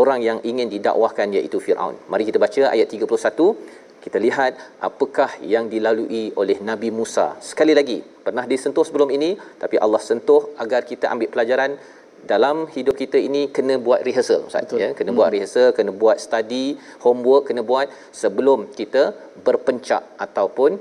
orang 0.00 0.20
yang 0.28 0.38
ingin 0.50 0.68
didakwahkan 0.74 1.34
iaitu 1.36 1.58
Firaun. 1.64 1.96
Mari 2.10 2.24
kita 2.28 2.38
baca 2.44 2.62
ayat 2.74 2.88
31. 2.90 4.02
Kita 4.04 4.18
lihat 4.22 4.52
apakah 4.88 5.30
yang 5.42 5.66
dilalui 5.72 6.30
oleh 6.40 6.58
Nabi 6.62 6.94
Musa. 6.98 7.26
Sekali 7.42 7.74
lagi, 7.78 7.98
pernah 8.26 8.44
disentuh 8.52 8.84
sebelum 8.86 9.10
ini 9.16 9.30
tapi 9.62 9.76
Allah 9.84 9.98
sentuh 9.98 10.54
agar 10.62 10.86
kita 10.90 11.10
ambil 11.14 11.28
pelajaran 11.34 11.74
dalam 12.32 12.56
hidup 12.74 12.94
kita 13.02 13.18
ini 13.28 13.42
kena 13.56 13.74
buat 13.86 14.00
rehearsal 14.06 14.40
Ustaz 14.50 14.72
ya 14.82 14.90
kena 14.98 15.10
hmm. 15.10 15.18
buat 15.18 15.30
rehearsal 15.34 15.68
kena 15.76 15.92
buat 16.02 16.18
study 16.18 16.66
homework 17.06 17.42
kena 17.48 17.62
buat 17.70 17.86
sebelum 18.22 18.66
kita 18.78 19.14
berpencak 19.46 20.02
ataupun 20.26 20.80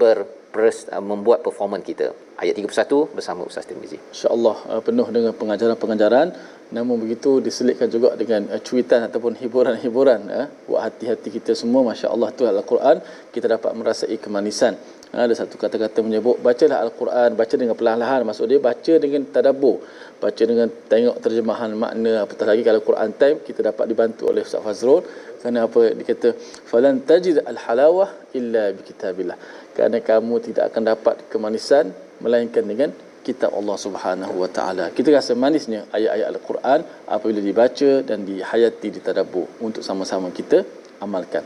ber 0.00 0.26
uh, 0.56 1.04
membuat 1.10 1.38
performan 1.46 1.82
kita. 1.82 2.14
Ayat 2.42 2.54
31 2.58 3.14
bersama 3.16 3.40
Ustaz 3.46 3.66
Tirmizi. 3.68 3.98
Insya-Allah 4.14 4.56
uh, 4.70 4.82
penuh 4.86 5.06
dengan 5.16 5.32
pengajaran-pengajaran. 5.40 6.28
Namun 6.76 6.96
begitu 7.02 7.38
diselitkan 7.46 7.88
juga 7.94 8.18
dengan 8.20 8.50
uh, 8.54 8.60
cuitan 8.66 9.06
ataupun 9.08 9.38
hiburan-hiburan 9.42 10.20
uh, 10.38 10.46
buat 10.66 10.80
hati-hati 10.86 11.28
kita 11.36 11.52
semua. 11.58 11.82
masya-Allah 11.90 12.28
tu 12.38 12.46
al-Quran. 12.46 12.96
Kita 13.34 13.46
dapat 13.54 13.70
merasai 13.78 14.16
kemanisan. 14.24 14.74
Ada 15.14 15.34
satu 15.46 15.54
kata-kata 15.62 16.02
menyebut 16.02 16.42
bacalah 16.42 16.78
al-Quran 16.84 17.38
baca 17.38 17.54
dengan 17.54 17.74
perlahan-lahan. 17.78 18.26
Maksud 18.26 18.46
dia 18.50 18.58
baca 18.58 18.94
dengan 19.04 19.22
tadabbur. 19.34 19.78
Baca 20.18 20.42
dengan 20.50 20.66
tengok 20.90 21.16
terjemahan 21.22 21.70
makna 21.82 22.26
apatah 22.26 22.46
lagi 22.50 22.62
kalau 22.66 22.80
Quran 22.88 23.10
time 23.20 23.38
kita 23.46 23.60
dapat 23.70 23.86
dibantu 23.90 24.26
oleh 24.30 24.42
Ustaz 24.42 24.62
Fazrul. 24.66 25.06
Kerana 25.38 25.68
apa? 25.68 25.82
Dia 25.94 26.06
kata 26.10 26.28
falan 26.70 26.94
tajid 27.06 27.46
al 27.46 27.58
halawah 27.64 28.10
illa 28.38 28.64
bi 28.74 28.82
kitabillah 28.88 29.38
kerana 29.75 29.97
kamu 30.09 30.33
tidak 30.47 30.63
akan 30.73 30.83
dapat 30.91 31.15
kemanisan 31.31 31.93
melainkan 32.23 32.63
dengan 32.71 32.89
kitab 33.23 33.51
Allah 33.59 33.77
Subhanahu 33.85 34.33
wa 34.41 34.49
taala 34.57 34.85
kita 34.97 35.09
rasa 35.13 35.35
manisnya 35.43 35.85
ayat-ayat 35.97 36.27
al-Quran 36.33 36.79
apabila 37.15 37.41
dibaca 37.43 37.91
dan 38.09 38.25
dihayati 38.29 38.87
ditadabbur 38.97 39.47
untuk 39.67 39.83
sama-sama 39.85 40.31
kita 40.39 40.63
amalkan 41.05 41.43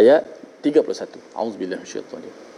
ayat 0.00 0.22
31 0.62 1.38
auzubillahi 1.38 1.82
minasyaitanir 1.82 2.48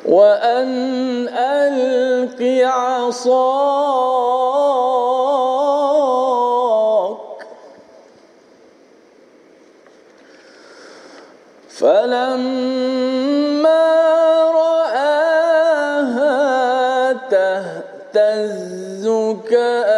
وأن 0.00 1.28
ألق 1.28 2.40
عصاك 2.64 4.10
فلما 11.85 13.83
رآها 14.61 16.33
تهتز 17.29 19.05
كأنها 19.49 19.94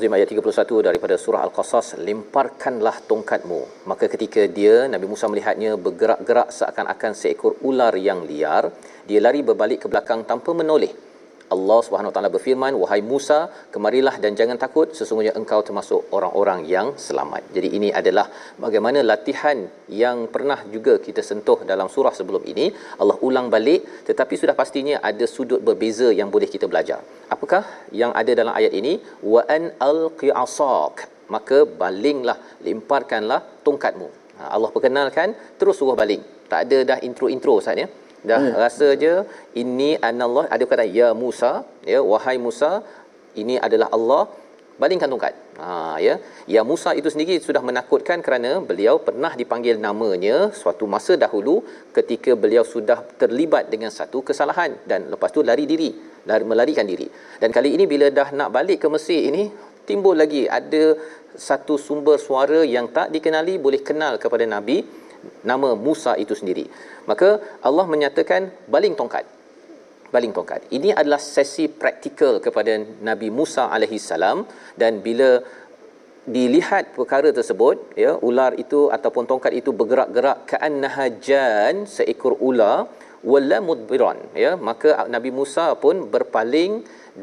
Al-Azim 0.00 0.16
ayat 0.16 0.32
31 0.32 0.80
daripada 0.88 1.14
surah 1.20 1.44
Al-Qasas 1.44 2.00
lemparkanlah 2.00 3.04
tongkatmu. 3.04 3.84
Maka 3.84 4.08
ketika 4.08 4.48
dia 4.48 4.88
Nabi 4.88 5.04
Musa 5.04 5.28
melihatnya 5.28 5.76
bergerak-gerak 5.76 6.48
seakan-akan 6.48 7.12
seekor 7.12 7.60
ular 7.60 7.92
yang 8.00 8.24
liar 8.24 8.72
dia 9.04 9.20
lari 9.20 9.44
berbalik 9.44 9.84
ke 9.84 9.92
belakang 9.92 10.24
tanpa 10.24 10.56
menoleh 10.56 10.88
Allah 11.54 11.78
Subhanahu 11.86 12.12
Taala 12.14 12.30
berfirman 12.34 12.74
wahai 12.80 13.00
Musa 13.10 13.38
kemarilah 13.74 14.14
dan 14.24 14.32
jangan 14.38 14.58
takut 14.64 14.88
sesungguhnya 14.98 15.32
engkau 15.40 15.60
termasuk 15.68 16.00
orang-orang 16.16 16.60
yang 16.72 16.88
selamat. 17.06 17.42
Jadi 17.56 17.68
ini 17.78 17.88
adalah 18.00 18.26
bagaimana 18.64 19.00
latihan 19.10 19.58
yang 20.02 20.18
pernah 20.34 20.58
juga 20.74 20.94
kita 21.06 21.22
sentuh 21.30 21.58
dalam 21.70 21.88
surah 21.94 22.14
sebelum 22.18 22.44
ini 22.52 22.66
Allah 23.02 23.16
ulang 23.28 23.48
balik 23.54 23.82
tetapi 24.08 24.34
sudah 24.42 24.54
pastinya 24.60 24.96
ada 25.10 25.26
sudut 25.34 25.62
berbeza 25.68 26.10
yang 26.20 26.30
boleh 26.34 26.50
kita 26.54 26.68
belajar. 26.72 27.00
Apakah 27.34 27.62
yang 28.02 28.14
ada 28.20 28.32
dalam 28.40 28.54
ayat 28.60 28.74
ini 28.80 28.94
wa 29.32 29.42
an 29.56 29.64
alqi 29.90 30.30
asak 30.44 31.06
maka 31.34 31.58
balinglah 31.82 32.38
lemparkanlah 32.66 33.40
tongkatmu. 33.66 34.08
Ha, 34.38 34.42
Allah 34.56 34.70
perkenalkan 34.76 35.30
terus 35.58 35.78
suruh 35.80 35.98
baling. 36.02 36.22
Tak 36.50 36.60
ada 36.66 36.78
dah 36.90 36.98
intro-intro 37.08 37.52
Ustaz 37.62 37.82
ya 37.82 37.86
dah 38.28 38.40
hmm. 38.42 38.56
rasa 38.62 38.88
je 39.02 39.14
ini 39.62 39.90
anallah 40.08 40.44
ada 40.54 40.64
kata 40.70 40.84
ya 40.98 41.08
Musa 41.22 41.52
ya 41.92 42.00
wahai 42.12 42.36
Musa 42.46 42.70
ini 43.42 43.56
adalah 43.66 43.90
Allah. 43.96 44.22
Balingkan 44.80 45.12
tongkat. 45.12 45.34
Ha 45.60 46.00
ya. 46.00 46.14
Ya 46.54 46.60
Musa 46.64 46.90
itu 46.96 47.08
sendiri 47.12 47.36
sudah 47.46 47.60
menakutkan 47.68 48.24
kerana 48.26 48.50
beliau 48.68 48.94
pernah 49.06 49.32
dipanggil 49.40 49.76
namanya 49.76 50.36
suatu 50.60 50.88
masa 50.94 51.20
dahulu 51.24 51.60
ketika 51.96 52.32
beliau 52.42 52.64
sudah 52.64 52.98
terlibat 53.20 53.68
dengan 53.72 53.92
satu 53.98 54.24
kesalahan 54.28 54.72
dan 54.90 55.12
lepas 55.12 55.28
tu 55.36 55.44
lari 55.44 55.68
diri 55.72 55.90
lari 56.24 56.44
melarikan 56.48 56.88
diri. 56.88 57.08
Dan 57.42 57.52
kali 57.56 57.76
ini 57.76 57.84
bila 57.92 58.08
dah 58.08 58.28
nak 58.32 58.48
balik 58.56 58.80
ke 58.84 58.88
Mesir 58.94 59.20
ini 59.28 59.52
timbul 59.84 60.16
lagi 60.16 60.48
ada 60.48 60.96
satu 61.36 61.76
sumber 61.76 62.16
suara 62.16 62.60
yang 62.64 62.88
tak 62.96 63.12
dikenali 63.14 63.54
boleh 63.60 63.80
kenal 63.88 64.16
kepada 64.22 64.44
nabi 64.48 64.80
nama 65.50 65.68
Musa 65.86 66.12
itu 66.24 66.34
sendiri. 66.40 66.64
Maka 67.10 67.28
Allah 67.68 67.86
menyatakan 67.94 68.50
baling 68.74 68.94
tongkat. 69.00 69.24
Baling 70.14 70.32
tongkat. 70.36 70.60
Ini 70.76 70.90
adalah 71.00 71.20
sesi 71.22 71.64
praktikal 71.82 72.42
kepada 72.46 72.72
Nabi 73.08 73.28
Musa 73.38 73.64
alaihi 73.76 73.98
salam 74.10 74.38
dan 74.82 74.98
bila 75.06 75.30
dilihat 76.36 76.84
perkara 76.96 77.28
tersebut 77.38 77.76
ya 78.04 78.12
ular 78.28 78.52
itu 78.64 78.80
ataupun 78.96 79.24
tongkat 79.30 79.52
itu 79.60 79.70
bergerak-gerak 79.80 80.38
ka'annaha 80.50 81.04
jan 81.26 81.88
seekor 81.94 82.34
ular 82.48 82.76
wala 83.32 83.58
mudbiran 83.68 84.18
ya 84.44 84.52
maka 84.68 85.08
Nabi 85.14 85.30
Musa 85.38 85.66
pun 85.84 85.96
berpaling 86.12 86.72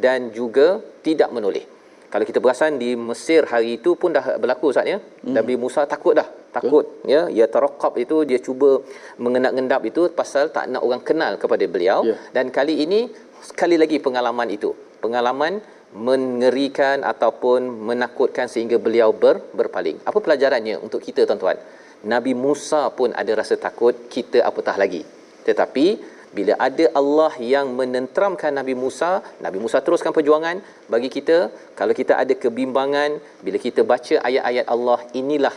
dan 0.05 0.33
juga 0.39 0.67
tidak 1.05 1.29
menoleh 1.36 1.65
kalau 2.07 2.25
kita 2.29 2.39
perasan 2.43 2.79
di 2.83 2.89
Mesir 2.95 3.41
hari 3.51 3.69
itu 3.77 3.91
pun 4.01 4.15
dah 4.15 4.39
berlaku 4.41 4.71
Ustaz 4.71 4.88
ya. 4.88 4.97
Hmm. 4.99 5.36
Nabi 5.36 5.53
Musa 5.63 5.83
takut 5.93 6.15
dah. 6.19 6.27
Takut 6.57 6.85
ya. 7.13 7.21
Ya 7.39 7.45
tarakab 7.55 7.93
itu 8.03 8.17
dia 8.29 8.39
cuba 8.47 8.69
mengendap-endap 9.23 9.81
itu 9.89 10.01
pasal 10.19 10.49
tak 10.55 10.65
nak 10.73 10.81
orang 10.87 11.01
kenal 11.09 11.33
kepada 11.41 11.65
beliau 11.73 11.99
yeah. 12.09 12.19
dan 12.35 12.49
kali 12.57 12.75
ini 12.85 12.99
sekali 13.49 13.77
lagi 13.81 13.97
pengalaman 14.07 14.49
itu. 14.57 14.71
Pengalaman 15.03 15.61
mengerikan 15.93 17.01
ataupun 17.11 17.63
menakutkan 17.89 18.51
sehingga 18.53 18.77
beliau 18.85 19.09
ber, 19.23 19.39
berpaling. 19.59 19.97
Apa 20.09 20.19
pelajarannya 20.19 20.75
untuk 20.85 20.99
kita 21.07 21.23
tuan-tuan? 21.29 21.57
Nabi 22.13 22.33
Musa 22.45 22.81
pun 22.97 23.09
ada 23.21 23.31
rasa 23.41 23.55
takut, 23.57 23.95
kita 24.15 24.43
apatah 24.49 24.75
lagi. 24.77 25.01
Tetapi 25.47 25.85
bila 26.37 26.53
ada 26.67 26.85
Allah 26.99 27.33
yang 27.39 27.71
menenteramkan 27.79 28.51
Nabi 28.59 28.75
Musa, 28.75 29.23
Nabi 29.45 29.57
Musa 29.63 29.79
teruskan 29.85 30.11
perjuangan 30.11 30.59
bagi 30.91 31.09
kita. 31.09 31.37
Kalau 31.79 31.93
kita 31.95 32.19
ada 32.21 32.33
kebimbangan, 32.43 33.17
bila 33.45 33.57
kita 33.57 33.81
baca 33.91 34.15
ayat-ayat 34.27 34.65
Allah, 34.75 34.99
inilah 35.21 35.55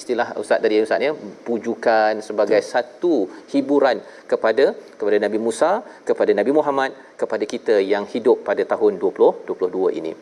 istilah 0.00 0.28
ustaz 0.42 0.60
tadi 0.64 0.82
ustaz 0.86 1.06
ya 1.06 1.12
pujukan 1.48 2.14
sebagai 2.28 2.60
Betul. 2.60 2.70
satu 2.74 3.14
hiburan 3.52 3.98
kepada 4.30 4.64
kepada 5.00 5.16
Nabi 5.24 5.38
Musa 5.46 5.70
kepada 6.08 6.32
Nabi 6.40 6.52
Muhammad 6.58 6.90
kepada 7.20 7.44
kita 7.54 7.76
yang 7.92 8.04
hidup 8.14 8.44
pada 8.48 8.62
tahun 8.72 9.00
2022 9.02 9.98
ini 10.00 10.12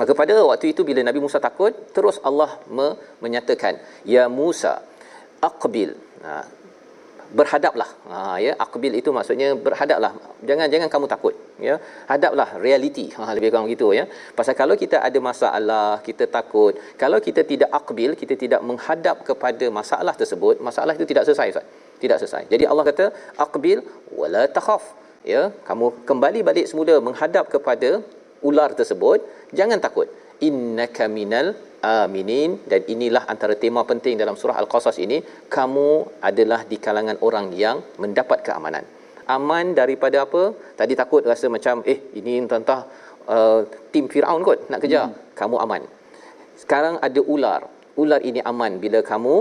maka 0.00 0.12
pada 0.20 0.34
waktu 0.50 0.66
itu 0.72 0.82
bila 0.88 1.00
Nabi 1.08 1.20
Musa 1.24 1.38
takut 1.48 1.72
terus 1.96 2.16
Allah 2.28 2.50
me- 2.76 2.96
menyatakan 3.24 3.76
ya 4.14 4.24
Musa 4.40 4.74
aqbil 5.48 5.92
ha, 6.24 6.42
berhadaplah. 7.38 7.88
Ha 8.10 8.18
ya 8.44 8.52
aqbil 8.64 8.94
itu 9.00 9.10
maksudnya 9.16 9.48
berhadaplah. 9.66 10.12
Jangan 10.48 10.66
jangan 10.72 10.88
kamu 10.94 11.06
takut 11.12 11.34
ya. 11.68 11.76
Hadaplah 12.10 12.48
realiti. 12.64 13.06
Ha 13.16 13.30
lebih 13.36 13.50
kurang 13.52 13.68
gitu 13.74 13.88
ya. 13.98 14.04
Pasal 14.38 14.54
kalau 14.62 14.76
kita 14.82 14.98
ada 15.08 15.18
masalah 15.28 15.88
kita 16.08 16.26
takut 16.36 16.74
kalau 17.02 17.20
kita 17.26 17.44
tidak 17.52 17.70
aqbil 17.80 18.12
kita 18.22 18.36
tidak 18.44 18.60
menghadap 18.70 19.16
kepada 19.28 19.68
masalah 19.78 20.14
tersebut 20.22 20.62
masalah 20.68 20.94
itu 20.98 21.06
tidak 21.12 21.24
selesai 21.28 21.48
Ustaz. 21.54 21.66
Tidak 22.02 22.18
selesai. 22.22 22.42
Jadi 22.52 22.64
Allah 22.70 22.84
kata 22.90 23.06
aqbil 23.46 23.80
wala 24.20 24.44
takhaf. 24.58 24.84
Ya 25.32 25.42
kamu 25.68 25.86
kembali 26.08 26.40
balik 26.48 26.66
semula 26.70 26.94
menghadap 27.06 27.44
kepada 27.54 27.90
ular 28.48 28.70
tersebut 28.78 29.18
jangan 29.58 29.78
takut 29.86 30.08
innaka 30.48 31.06
minal 31.18 31.54
aminin. 31.84 32.50
Dan 32.70 32.82
inilah 32.94 33.24
antara 33.32 33.54
tema 33.64 33.82
penting 33.90 34.16
dalam 34.22 34.36
surah 34.40 34.56
al-qasas 34.62 34.98
ini 35.06 35.18
kamu 35.56 35.88
adalah 36.28 36.60
di 36.70 36.78
kalangan 36.86 37.18
orang 37.26 37.48
yang 37.64 37.78
mendapat 38.02 38.40
keamanan. 38.46 38.84
Aman 39.36 39.72
daripada 39.72 40.16
apa? 40.26 40.52
Tadi 40.76 40.92
takut 41.00 41.22
rasa 41.24 41.48
macam 41.48 41.80
eh 41.92 41.98
ini 42.18 42.32
entah 42.44 42.82
uh, 43.34 43.60
tim 43.92 44.06
Firaun 44.12 44.44
kot 44.48 44.68
nak 44.72 44.80
kejar. 44.84 45.06
Hmm. 45.08 45.16
kamu 45.40 45.56
aman. 45.64 45.82
Sekarang 46.62 46.96
ada 47.06 47.20
ular. 47.34 47.60
Ular 48.02 48.20
ini 48.28 48.40
aman 48.50 48.72
bila 48.84 49.00
kamu 49.00 49.34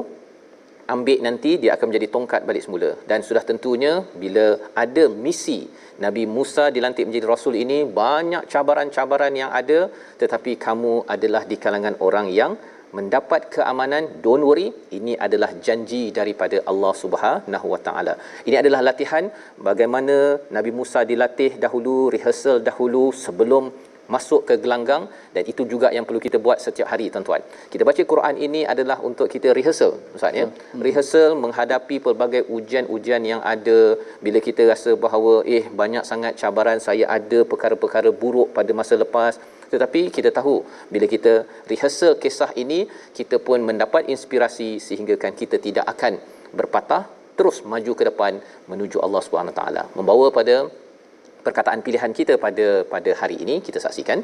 ambil 0.96 1.20
nanti 1.26 1.52
dia 1.62 1.72
akan 1.76 1.88
menjadi 1.90 2.08
tongkat 2.16 2.42
balik 2.50 2.64
semula. 2.66 2.90
Dan 3.10 3.20
sudah 3.28 3.44
tentunya 3.50 3.94
bila 4.24 4.46
ada 4.84 5.06
misi 5.26 5.60
Nabi 6.06 6.24
Musa 6.36 6.66
dilantik 6.76 7.08
menjadi 7.08 7.28
rasul 7.34 7.56
ini 7.64 7.80
banyak 8.02 8.46
cabaran-cabaran 8.54 9.34
yang 9.42 9.52
ada. 9.62 9.80
Tetapi 10.22 10.54
kamu 10.66 10.94
adalah 11.16 11.44
di 11.52 11.58
kalangan 11.66 11.98
orang 12.08 12.30
yang 12.40 12.54
mendapat 12.98 13.42
keamanan. 13.56 14.04
Don't 14.26 14.46
worry 14.50 14.68
ini 14.98 15.14
adalah 15.26 15.50
janji 15.68 16.04
daripada 16.20 16.58
Allah 16.72 16.94
Subhanahu 17.04 17.68
Wa 17.74 17.80
Taala. 17.88 18.14
Ini 18.48 18.56
adalah 18.62 18.82
latihan 18.90 19.26
bagaimana 19.70 20.18
Nabi 20.58 20.72
Musa 20.80 21.02
dilatih 21.12 21.52
dahulu 21.64 21.96
rehearsal 22.16 22.60
dahulu 22.70 23.06
sebelum 23.26 23.74
masuk 24.12 24.42
ke 24.50 24.56
gelanggang 24.64 25.08
dan 25.36 25.44
itu 25.52 25.64
juga 25.74 25.88
yang 25.96 26.06
perlu 26.08 26.20
kita 26.20 26.38
buat 26.46 26.60
setiap 26.66 26.88
hari 26.92 27.08
tuan-tuan. 27.14 27.42
Kita 27.72 27.84
baca 27.88 28.02
Quran 28.12 28.36
ini 28.48 28.62
adalah 28.74 28.98
untuk 29.10 29.28
kita 29.32 29.56
rehearsal 29.58 29.94
ustaz 30.18 30.36
ya. 30.40 30.46
Hmm. 30.52 30.82
Rehearsal 30.86 31.40
menghadapi 31.44 31.98
pelbagai 32.06 32.44
ujian-ujian 32.56 33.24
yang 33.32 33.42
ada 33.54 33.80
bila 34.26 34.40
kita 34.48 34.68
rasa 34.72 34.94
bahawa 35.06 35.34
eh 35.58 35.66
banyak 35.82 36.04
sangat 36.12 36.36
cabaran 36.42 36.80
saya 36.88 37.08
ada 37.18 37.42
perkara-perkara 37.52 38.12
buruk 38.12 38.52
pada 38.58 38.72
masa 38.76 38.96
lepas 39.04 39.40
tetapi 39.74 40.02
kita 40.16 40.30
tahu 40.38 40.56
bila 40.94 41.06
kita 41.14 41.34
rehearsal 41.72 42.14
kisah 42.24 42.52
ini 42.64 42.86
kita 43.18 43.42
pun 43.48 43.60
mendapat 43.70 44.06
inspirasi 44.14 44.70
sehingga 44.88 45.16
kan 45.24 45.34
kita 45.42 45.58
tidak 45.58 45.86
akan 45.94 46.22
berpatah 46.54 47.04
terus 47.38 47.66
maju 47.72 47.92
ke 48.00 48.04
depan 48.10 48.38
menuju 48.72 49.02
Allah 49.06 49.22
Subhanahu 49.26 49.56
taala 49.60 49.84
membawa 49.98 50.30
pada 50.38 50.70
perkataan 51.46 51.80
pilihan 51.86 52.12
kita 52.20 52.36
pada 52.46 52.68
pada 52.94 53.12
hari 53.22 53.38
ini 53.44 53.56
kita 53.68 53.80
saksikan. 53.86 54.22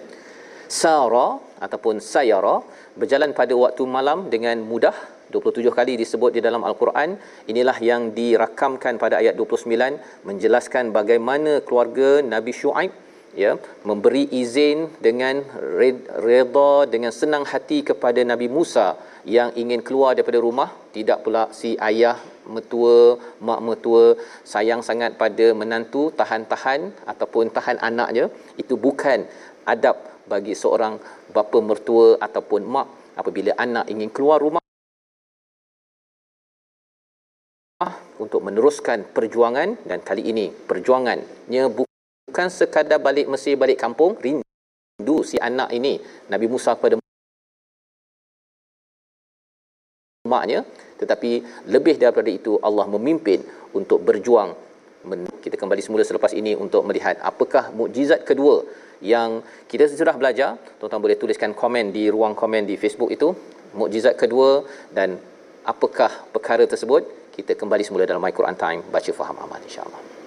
Sara 0.80 1.28
ataupun 1.66 1.98
sayara 2.12 2.56
berjalan 3.02 3.32
pada 3.40 3.54
waktu 3.64 3.84
malam 3.98 4.30
dengan 4.34 4.60
mudah. 4.72 4.96
27 5.30 5.70
kali 5.78 5.94
disebut 6.02 6.32
di 6.38 6.42
dalam 6.46 6.62
al-Quran. 6.70 7.10
Inilah 7.52 7.78
yang 7.90 8.04
dirakamkan 8.18 8.98
pada 9.04 9.22
ayat 9.22 9.38
29 9.38 10.26
menjelaskan 10.30 10.90
bagaimana 10.90 11.62
keluarga 11.66 12.10
Nabi 12.34 12.54
Shu'aib 12.60 12.94
ya 13.38 13.52
memberi 13.90 14.24
izin 14.42 14.90
dengan 15.08 15.42
redha 16.26 16.72
dengan 16.94 17.12
senang 17.14 17.46
hati 17.52 17.86
kepada 17.90 18.22
Nabi 18.32 18.48
Musa 18.50 18.98
yang 19.26 19.50
ingin 19.62 19.82
keluar 19.86 20.16
daripada 20.18 20.40
rumah. 20.42 20.70
Tidak 20.96 21.22
pula 21.26 21.44
si 21.54 21.78
ayah 21.90 22.18
metua 22.50 23.18
mak 23.46 23.60
metua 23.62 24.18
sayang 24.52 24.82
sangat 24.82 25.18
pada 25.22 25.54
menantu 25.54 26.10
tahan-tahan 26.20 26.94
ataupun 27.12 27.54
tahan 27.54 27.78
anaknya. 27.90 28.26
Itu 28.58 28.76
bukan 28.78 29.28
adab 29.66 29.98
bagi 30.30 30.54
seorang 30.54 30.98
bapa 31.36 31.60
mertua 31.62 32.18
ataupun 32.18 32.62
mak 32.66 32.88
apabila 33.20 33.54
anak 33.58 33.86
ingin 33.94 34.10
keluar 34.10 34.42
rumah 34.42 34.64
untuk 38.18 38.42
meneruskan 38.48 39.06
perjuangan. 39.16 39.70
Dan 39.86 40.02
kali 40.02 40.26
ini 40.32 40.50
perjuangannya 40.50 41.64
bukan 41.70 41.89
sekadar 42.48 43.04
balik 43.04 43.28
Mesir 43.28 43.60
balik 43.60 43.76
kampung 43.76 44.16
rindu 44.24 45.18
si 45.28 45.36
anak 45.36 45.76
ini. 45.76 46.00
Nabi 46.32 46.48
Musa 46.48 46.80
kepada 46.80 46.96
maknya 50.30 50.64
tetapi 51.02 51.32
lebih 51.74 51.96
daripada 52.00 52.30
itu 52.32 52.56
Allah 52.64 52.88
memimpin 52.88 53.44
untuk 53.76 54.00
berjuang. 54.08 54.56
Kita 55.40 55.56
kembali 55.56 55.82
semula 55.84 56.04
selepas 56.04 56.36
ini 56.36 56.54
untuk 56.56 56.84
melihat 56.88 57.16
apakah 57.24 57.72
mukjizat 57.72 58.28
kedua 58.28 58.68
yang 59.00 59.40
kita 59.72 59.88
sudah 59.88 60.16
belajar. 60.20 60.60
Tuan-tuan 60.78 61.02
boleh 61.02 61.16
tuliskan 61.16 61.56
komen 61.56 61.96
di 61.96 62.12
ruang 62.12 62.36
komen 62.36 62.68
di 62.68 62.76
Facebook 62.76 63.10
itu 63.16 63.32
mukjizat 63.80 64.20
kedua 64.20 64.68
dan 64.92 65.16
apakah 65.64 66.12
perkara 66.36 66.68
tersebut. 66.68 67.18
Kita 67.32 67.56
kembali 67.56 67.84
semula 67.88 68.04
dalam 68.04 68.20
My 68.20 68.36
Quran 68.36 68.60
Time. 68.60 68.84
Baca 68.92 69.12
faham 69.16 69.40
amal 69.40 69.64
insya-Allah 69.64 70.19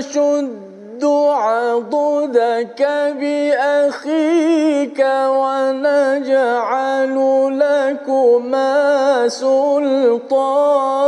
سنشد 0.00 1.04
عضدك 1.04 2.82
بأخيك 3.20 5.00
ونجعل 5.28 7.16
لكما 7.58 9.28
سلطانا. 9.28 11.03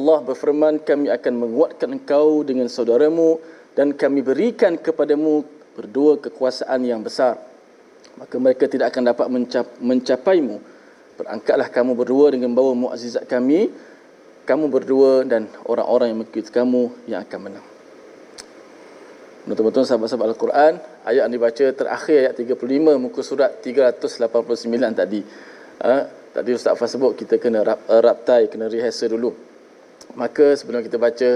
Allah 0.00 0.24
berfirman 0.24 0.80
kami 0.80 1.12
akan 1.12 1.34
menguatkan 1.36 1.92
engkau 1.92 2.40
dengan 2.40 2.72
saudaramu 2.72 3.36
dan 3.76 3.92
kami 3.92 4.24
berikan 4.24 4.80
kepadamu 4.80 5.44
berdua 5.76 6.16
kekuasaan 6.16 6.80
yang 6.88 7.04
besar. 7.04 7.36
Maka 8.16 8.40
mereka 8.40 8.64
tidak 8.64 8.96
akan 8.96 9.12
dapat 9.12 9.26
mencap, 9.28 9.66
mencapaimu. 9.76 10.56
Berangkatlah 11.20 11.68
kamu 11.68 11.92
berdua 11.92 12.32
dengan 12.32 12.56
bawa 12.56 12.72
mukjizat 12.72 13.28
kami 13.28 13.68
kamu 14.48 14.72
berdua 14.72 15.22
dan 15.28 15.46
orang-orang 15.68 16.10
yang 16.10 16.18
mengikuti 16.24 16.48
kamu 16.48 16.90
yang 17.04 17.20
akan 17.20 17.38
menang. 17.44 17.66
Betul-betul 19.44 19.88
sahabat-sahabat 19.88 20.36
Al-Quran 20.36 20.72
Ayat 21.00 21.24
yang 21.24 21.32
dibaca 21.32 21.64
terakhir 21.72 22.28
ayat 22.28 22.34
35 22.36 23.00
Muka 23.00 23.24
surat 23.24 23.56
389 23.64 24.28
tadi. 24.92 25.24
Ha? 25.80 25.96
Tadi 26.36 26.50
Ustaz 26.52 26.76
Fah 26.76 26.84
sebut 26.84 27.16
kita 27.16 27.40
kena 27.40 27.64
rap, 27.64 27.80
raptai 27.88 28.52
Kena 28.52 28.68
rehearsal 28.68 29.16
dulu 29.16 29.49
maka 30.18 30.58
sebelum 30.58 30.82
kita 30.82 30.96
baca 30.98 31.28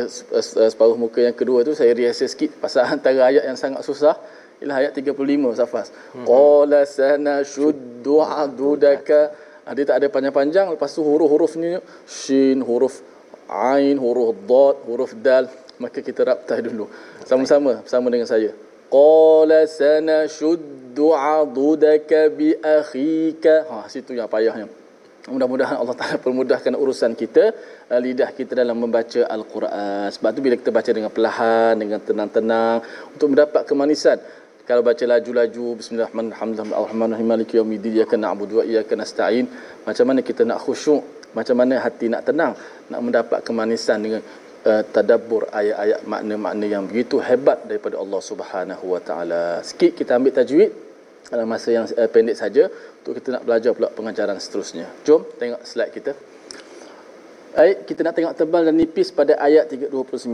separuh 0.43 0.99
muka 0.99 1.23
yang 1.23 1.37
kedua 1.37 1.63
tu 1.63 1.73
saya 1.79 1.95
rehearsal 1.95 2.27
sikit 2.27 2.59
pasal 2.59 2.83
antara 2.95 3.31
ayat 3.31 3.47
yang 3.47 3.59
sangat 3.59 3.87
susah 3.87 4.19
ialah 4.63 4.77
ayat 4.81 4.93
35 4.97 5.59
Safas. 5.61 5.89
Hmm. 6.15 6.25
Qala 6.25 6.81
sana 6.89 7.45
shuddu 7.45 8.23
adudaka. 8.23 9.35
Ah, 9.65 9.73
dia 9.73 9.89
tak 9.89 9.97
ada 10.01 10.07
panjang-panjang 10.13 10.77
lepas 10.77 10.93
tu 10.93 11.01
huruf-huruf 11.01 11.57
ni 11.57 11.81
shin, 12.05 12.61
huruf 12.61 13.01
ain, 13.49 13.97
huruf 13.97 14.37
dad, 14.45 14.77
huruf 14.89 15.13
dal. 15.21 15.45
Maka 15.81 16.05
kita 16.05 16.23
raptai 16.23 16.63
dulu. 16.65 16.87
Sama-sama 17.27 17.83
sama 17.89 18.09
dengan 18.13 18.29
saya. 18.29 18.53
Qala 18.93 19.67
sana 19.67 20.29
shuddu 20.31 21.11
adudaka 21.17 22.31
bi 22.31 22.55
akhika. 22.55 23.67
Ha 23.69 23.77
situ 23.91 24.15
yang 24.15 24.31
payahnya. 24.31 24.84
Mudah-mudahan 25.25 25.81
Allah 25.81 25.97
Taala 25.97 26.17
permudahkan 26.21 26.77
urusan 26.77 27.17
kita, 27.17 27.49
uh, 27.89 28.01
lidah 28.01 28.29
kita 28.37 28.53
dalam 28.53 28.77
membaca 28.77 29.25
Al-Quran. 29.25 30.13
Sebab 30.13 30.29
tu 30.37 30.41
bila 30.45 30.55
kita 30.61 30.69
baca 30.69 30.91
dengan 30.93 31.09
perlahan, 31.09 31.73
dengan 31.81 31.97
tenang-tenang 31.97 32.85
untuk 33.17 33.33
mendapat 33.33 33.65
kemanisan. 33.65 34.21
Kalau 34.69 34.81
baca 34.81 35.05
laju-laju 35.05 35.77
bismillahirrahmanirrahim 35.81 37.29
maliki 37.29 37.61
yaumiddin 37.61 38.01
iyyaka 38.01 38.17
na'budu 38.17 38.61
wa 38.61 38.65
iyyaka 38.65 38.97
nasta'in 38.97 39.45
macam 39.85 40.05
mana 40.09 40.25
kita 40.25 40.41
nak 40.49 40.57
khusyuk 40.65 41.05
macam 41.37 41.57
mana 41.61 41.85
hati 41.85 42.09
nak 42.09 42.25
tenang 42.25 42.57
nak 42.89 43.01
mendapat 43.05 43.45
kemanisan 43.45 44.01
dengan 44.01 44.25
uh, 44.65 44.83
tadabbur 44.89 45.53
ayat-ayat 45.53 46.09
makna-makna 46.09 46.65
yang 46.65 46.89
begitu 46.89 47.21
hebat 47.21 47.61
daripada 47.69 48.01
Allah 48.01 48.21
Subhanahu 48.25 48.85
wa 48.89 49.01
taala 49.05 49.61
sikit 49.61 49.93
kita 50.01 50.17
ambil 50.17 50.33
tajwid 50.33 50.73
dalam 51.29 51.45
masa 51.45 51.69
yang 51.69 51.85
uh, 51.85 52.09
pendek 52.09 52.37
saja 52.41 52.65
untuk 53.05 53.21
kita 53.21 53.37
nak 53.37 53.45
belajar 53.45 53.77
pula 53.77 53.93
pengajaran 53.93 54.41
seterusnya. 54.41 54.89
Jom 55.05 55.29
tengok 55.37 55.61
slide 55.61 55.93
kita. 55.93 56.17
Baik, 57.53 57.85
kita 57.85 58.01
nak 58.01 58.17
tengok 58.17 58.33
tebal 58.33 58.65
dan 58.65 58.81
nipis 58.81 59.13
pada 59.13 59.37
ayat 59.37 59.69
329. 59.69 60.33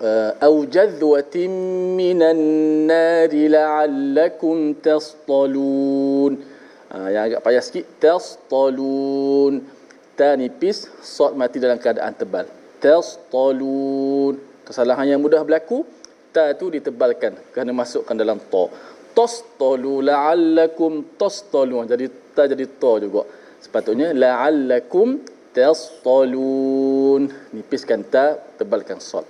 Uh, 0.00 0.32
Au 0.40 0.64
jadwatin 0.64 1.52
minan 2.00 2.40
nari 2.88 3.52
la'allakum 3.52 4.72
tastalun. 4.80 6.40
Uh, 6.88 7.08
yang 7.12 7.28
agak 7.28 7.44
payah 7.44 7.60
sikit. 7.60 7.92
Tastalun. 8.00 9.68
Ta 10.16 10.40
nipis, 10.40 10.88
sot 11.04 11.36
mati 11.36 11.60
dalam 11.60 11.76
keadaan 11.76 12.16
tebal. 12.16 12.48
Tastalun. 12.80 14.40
Kesalahan 14.64 15.12
yang 15.12 15.20
mudah 15.20 15.44
berlaku, 15.44 15.84
ta 16.32 16.56
tu 16.56 16.72
ditebalkan 16.72 17.36
kerana 17.52 17.76
masukkan 17.76 18.16
dalam 18.16 18.40
to 18.40 18.72
tastalu 19.18 20.02
la'allakum 20.08 20.92
tastalu 21.20 21.86
jadi 21.92 22.06
ta 22.34 22.42
jadi 22.50 22.66
ta 22.82 22.92
juga. 23.04 23.22
Sepatutnya 23.64 24.08
la'allakum 24.12 25.08
tastalun 25.54 27.30
nipiskan 27.54 28.02
ta 28.10 28.34
tebalkan 28.58 28.98
sad 28.98 29.24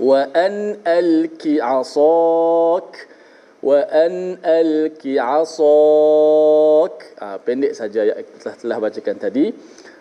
wa 0.00 0.24
an 0.32 0.80
alki 0.88 1.60
asak 1.60 2.88
wa 3.60 3.78
an 4.04 4.40
alki 4.40 5.20
asak 5.20 6.94
ha, 7.20 7.36
pendek 7.44 7.76
saja 7.76 8.08
yang 8.08 8.24
telah, 8.40 8.56
telah 8.56 8.78
bacakan 8.80 9.16
tadi 9.20 9.44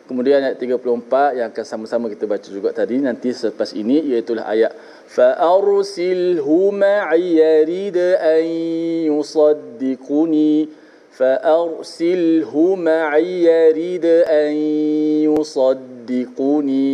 Kemudian 0.09 0.41
ayat 0.41 0.57
34 0.57 1.37
yang 1.37 1.53
akan 1.53 1.65
sama-sama 1.69 2.09
kita 2.09 2.25
baca 2.25 2.49
juga 2.49 2.73
tadi 2.73 2.97
nanti 2.97 3.29
selepas 3.29 3.77
ini 3.77 4.09
iaitu 4.09 4.33
ayat 4.41 4.73
fa 5.05 5.37
arsilhu 5.37 6.73
ma'iya 6.73 7.61
rid 7.69 7.93
an 8.17 8.41
yusaddiquni 9.05 10.65
fa 11.13 11.37
arsilhu 11.45 12.73
ma'iya 12.73 13.69
rid 13.69 14.05
an 14.25 14.53
yusaddiquni. 15.29 16.89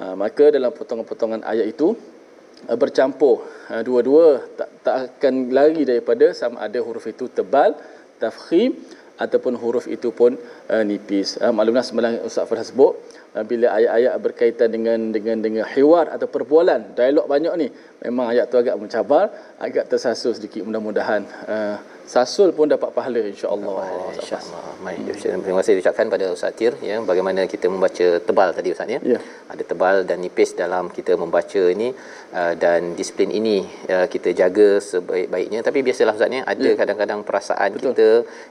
Ha, 0.00 0.16
maka 0.16 0.48
dalam 0.48 0.72
potongan-potongan 0.72 1.44
ayat 1.44 1.76
itu 1.76 1.92
uh, 1.92 2.76
bercampur 2.80 3.44
ha, 3.68 3.84
dua-dua 3.84 4.48
tak, 4.56 4.68
tak 4.80 4.96
akan 5.12 5.52
lari 5.52 5.84
daripada 5.84 6.32
sama 6.32 6.64
ada 6.64 6.80
huruf 6.80 7.04
itu 7.04 7.28
tebal 7.28 7.76
tafkhim 8.16 8.80
ataupun 9.20 9.60
huruf 9.60 9.84
itu 9.92 10.08
pun 10.08 10.40
uh, 10.74 10.82
nipis. 10.86 11.36
Uh, 11.42 11.52
maklumlah 11.56 11.84
semalam 11.84 12.10
Ustaz 12.28 12.46
Farah 12.48 12.66
sebut 12.70 12.92
uh, 13.34 13.44
bila 13.50 13.74
ayat-ayat 13.78 14.14
berkaitan 14.26 14.68
dengan 14.70 14.98
dengan 15.16 15.36
dengan 15.46 15.64
hiwar 15.74 16.06
atau 16.14 16.30
perbualan, 16.30 16.94
dialog 16.98 17.26
banyak 17.26 17.54
ni, 17.62 17.68
memang 18.06 18.30
ayat 18.32 18.46
tu 18.52 18.56
agak 18.62 18.78
mencabar, 18.82 19.24
agak 19.58 19.90
tersasul 19.90 20.32
sedikit 20.38 20.62
mudah-mudahan 20.68 21.22
uh, 21.50 21.76
sasul 22.10 22.50
pun 22.58 22.66
dapat 22.74 22.90
pahala 22.96 23.22
insya-Allah. 23.32 23.74
Oh, 23.86 24.10
insya-Allah. 24.18 24.62
Baik, 24.82 25.14
terima 25.46 25.58
kasih 25.62 25.74
diucapkan 25.78 26.06
pada 26.14 26.26
Ustaz 26.36 26.56
Tir 26.58 26.72
ya 26.88 26.96
bagaimana 27.10 27.46
kita 27.52 27.66
membaca 27.74 28.06
tebal 28.28 28.50
tadi 28.58 28.68
Ustaz 28.74 28.90
ya. 28.94 29.00
ya. 29.14 29.20
Ada 29.52 29.62
tebal 29.70 29.96
dan 30.08 30.18
nipis 30.24 30.50
dalam 30.62 30.90
kita 30.96 31.14
membaca 31.22 31.62
ini 31.74 31.88
uh, 32.34 32.54
dan 32.62 32.98
disiplin 32.98 33.30
ini 33.40 33.56
uh, 33.94 34.06
kita 34.14 34.34
jaga 34.40 34.68
sebaik-baiknya 34.90 35.62
tapi 35.68 35.78
biasalah 35.86 36.14
Ustaz 36.18 36.34
ya 36.38 36.42
ada 36.54 36.68
ya. 36.72 36.74
kadang-kadang 36.80 37.20
perasaan 37.28 37.70
Betul. 37.78 37.94
kita 37.94 38.08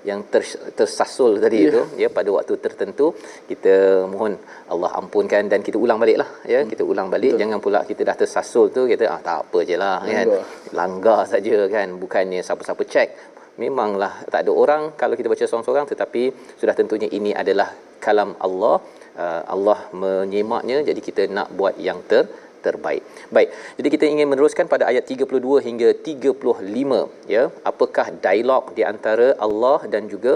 yang 0.10 0.20
ter, 0.32 0.44
tersasul 0.80 1.32
tadi 1.44 1.58
ya. 1.60 1.68
itu 1.68 1.82
ya 2.04 2.09
pada 2.18 2.30
waktu 2.36 2.54
tertentu 2.66 3.08
kita 3.50 3.74
mohon 4.12 4.34
Allah 4.74 4.92
ampunkan 5.00 5.44
dan 5.52 5.60
kita 5.68 5.78
ulang 5.84 6.00
baliklah 6.04 6.30
ya 6.54 6.60
hmm. 6.62 6.70
kita 6.72 6.84
ulang 6.92 7.08
balik 7.14 7.32
Betul. 7.34 7.42
jangan 7.42 7.60
pula 7.66 7.80
kita 7.92 8.02
dah 8.10 8.16
tersasul 8.22 8.66
tu 8.78 8.84
kita 8.92 9.06
ah 9.14 9.20
tak 9.28 9.38
apa 9.44 9.60
jelah 9.70 9.98
kan 10.16 10.28
langgar 10.80 11.20
saja 11.34 11.58
kan 11.76 11.88
bukannya 12.04 12.42
siapa-siapa 12.48 12.84
check 12.94 13.10
memanglah 13.64 14.14
tak 14.34 14.42
ada 14.44 14.52
orang 14.64 14.84
kalau 15.02 15.16
kita 15.20 15.28
baca 15.34 15.44
seorang-seorang 15.50 15.88
tetapi 15.94 16.24
sudah 16.62 16.76
tentunya 16.80 17.10
ini 17.18 17.32
adalah 17.42 17.70
kalam 18.06 18.32
Allah 18.48 18.76
uh, 19.24 19.42
Allah 19.56 19.80
menyemaknya 20.04 20.78
jadi 20.90 21.02
kita 21.08 21.24
nak 21.38 21.50
buat 21.60 21.76
yang 21.88 22.00
ter 22.12 22.24
terbaik. 22.66 23.04
Baik. 23.36 23.50
Jadi 23.78 23.88
kita 23.96 24.06
ingin 24.14 24.28
meneruskan 24.32 24.68
pada 24.74 24.84
ayat 24.92 25.04
32 25.14 25.66
hingga 25.68 25.90
35 26.08 27.34
ya. 27.36 27.44
Apakah 27.72 28.08
dialog 28.26 28.64
di 28.78 28.84
antara 28.92 29.28
Allah 29.46 29.80
dan 29.94 30.12
juga 30.14 30.34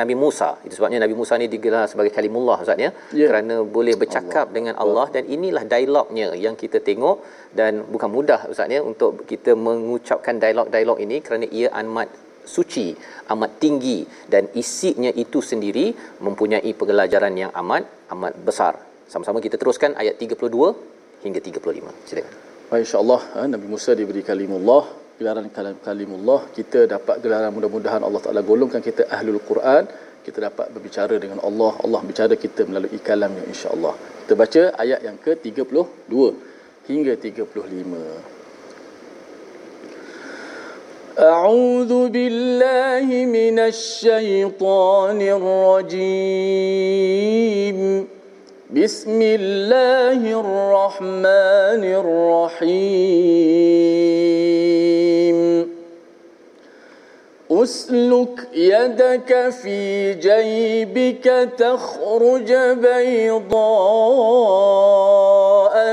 Nabi 0.00 0.14
Musa. 0.22 0.48
Itu 0.66 0.74
sebabnya 0.78 1.00
Nabi 1.04 1.14
Musa 1.20 1.34
ni 1.42 1.46
digelar 1.54 1.84
sebagai 1.92 2.12
kalimullah 2.16 2.56
Ustaz 2.64 2.78
ya. 2.84 2.90
Yeah. 3.20 3.28
Kerana 3.30 3.54
boleh 3.76 3.94
bercakap 4.02 4.46
Allah. 4.46 4.56
dengan 4.56 4.74
Allah 4.84 5.06
dan 5.14 5.24
inilah 5.36 5.64
dialognya 5.72 6.28
yang 6.44 6.54
kita 6.62 6.80
tengok 6.88 7.16
dan 7.58 7.84
bukan 7.94 8.10
mudah 8.16 8.40
Ustaz 8.52 8.74
ya 8.76 8.80
untuk 8.90 9.12
kita 9.32 9.54
mengucapkan 9.68 10.36
dialog-dialog 10.44 10.98
ini 11.06 11.18
kerana 11.26 11.46
ia 11.60 11.70
amat 11.82 12.08
suci, 12.56 12.86
amat 13.32 13.50
tinggi 13.62 13.98
dan 14.32 14.48
isinya 14.62 15.12
itu 15.22 15.40
sendiri 15.50 15.86
mempunyai 16.26 16.70
pelajaran 16.80 17.34
yang 17.42 17.52
amat 17.62 17.84
amat 18.16 18.34
besar. 18.48 18.74
Sama-sama 19.12 19.38
kita 19.46 19.56
teruskan 19.60 19.92
ayat 20.02 20.16
32 20.20 21.24
hingga 21.24 21.40
35. 21.40 22.08
Silakan. 22.08 22.34
Insya-Allah 22.68 23.20
ha, 23.32 23.40
Nabi 23.48 23.66
Musa 23.72 23.96
diberi 23.96 24.20
kalimullah 24.30 24.84
gelaran 25.19 25.47
kalimullah 25.87 26.39
kita 26.57 26.79
dapat 26.93 27.15
gelaran 27.23 27.51
mudah-mudahan 27.55 28.01
Allah 28.07 28.21
Taala 28.25 28.41
golongkan 28.51 28.81
kita 28.87 29.03
ahlul 29.15 29.41
Quran 29.49 29.83
kita 30.25 30.37
dapat 30.47 30.65
berbicara 30.75 31.15
dengan 31.23 31.39
Allah 31.47 31.73
Allah 31.85 32.01
bicara 32.09 32.33
kita 32.45 32.61
melalui 32.69 32.99
kalamnya 33.09 33.43
insya-Allah 33.51 33.93
kita 34.21 34.33
baca 34.41 34.61
ayat 34.83 34.99
yang 35.07 35.17
ke-32 35.25 36.13
hingga 36.89 37.13
35 37.15 38.41
أعوذ 41.13 42.09
بالله 42.09 43.05
من 43.29 43.57
الشيطان 43.59 45.19
الرجيم 45.37 46.89
بسم 48.73 49.19
الله 49.21 50.21
الرحمن 50.41 51.83
الرحيم 52.01 53.96
اسلك 57.68 58.48
يدك 58.54 59.50
في 59.50 60.14
جيبك 60.14 61.48
تخرج 61.58 62.52
بيضاء 62.84 63.56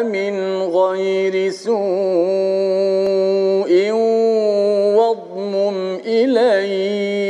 من 0.03 0.61
غير 0.63 1.51
سوء 1.51 1.75
واضمم 4.97 5.99
إليك 6.05 7.25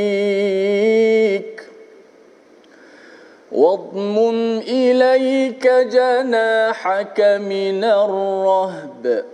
واضمم 3.51 4.59
إليك 4.59 5.67
جناحك 5.67 7.19
من 7.21 7.83
الرهب. 7.83 9.25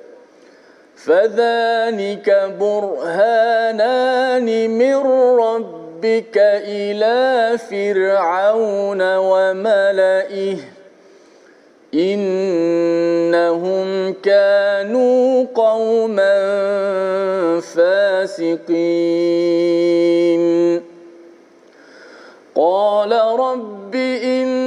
فذلك 1.06 2.28
برهانان 2.60 4.48
من 4.70 4.96
ربك 5.40 6.38
إلى 6.38 7.58
فرعون 7.58 9.02
وملئه 9.18 10.58
إنهم 11.94 13.88
كانوا 14.14 15.46
قوما 15.56 16.40
فاسقين 17.60 19.22
قال 22.56 23.12
رب 23.40 23.96
إني 23.96 24.61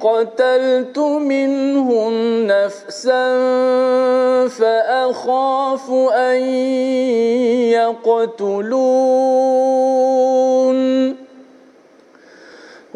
قتلت 0.00 0.98
منهم 0.98 2.46
نفسا 2.46 3.38
فأخاف 4.48 5.90
أن 6.12 6.42
يقتلون. 7.72 9.28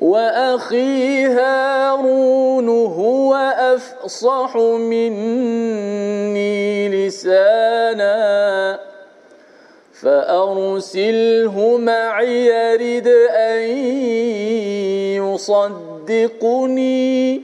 وأخي 0.03 1.27
هارون 1.27 2.69
هو 2.69 3.35
أفصح 3.59 4.57
مني 4.57 5.69
لسانا 6.89 8.79
فأرسله 10.03 11.77
معي 11.79 12.47
يرد 12.47 13.09
أن 13.31 13.69
يصدقني 16.13 17.43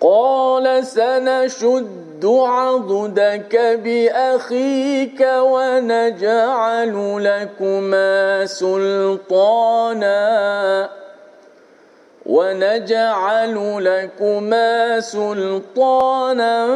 قال 0.00 0.86
سنشد 0.86 2.24
عضدك 2.24 3.56
بأخيك 3.84 5.20
ونجعل 5.20 6.94
لكما 7.24 8.46
سلطانا. 8.46 10.16
ونجعل 12.26 13.84
لكما 13.84 15.00
سلطانا 15.00 16.66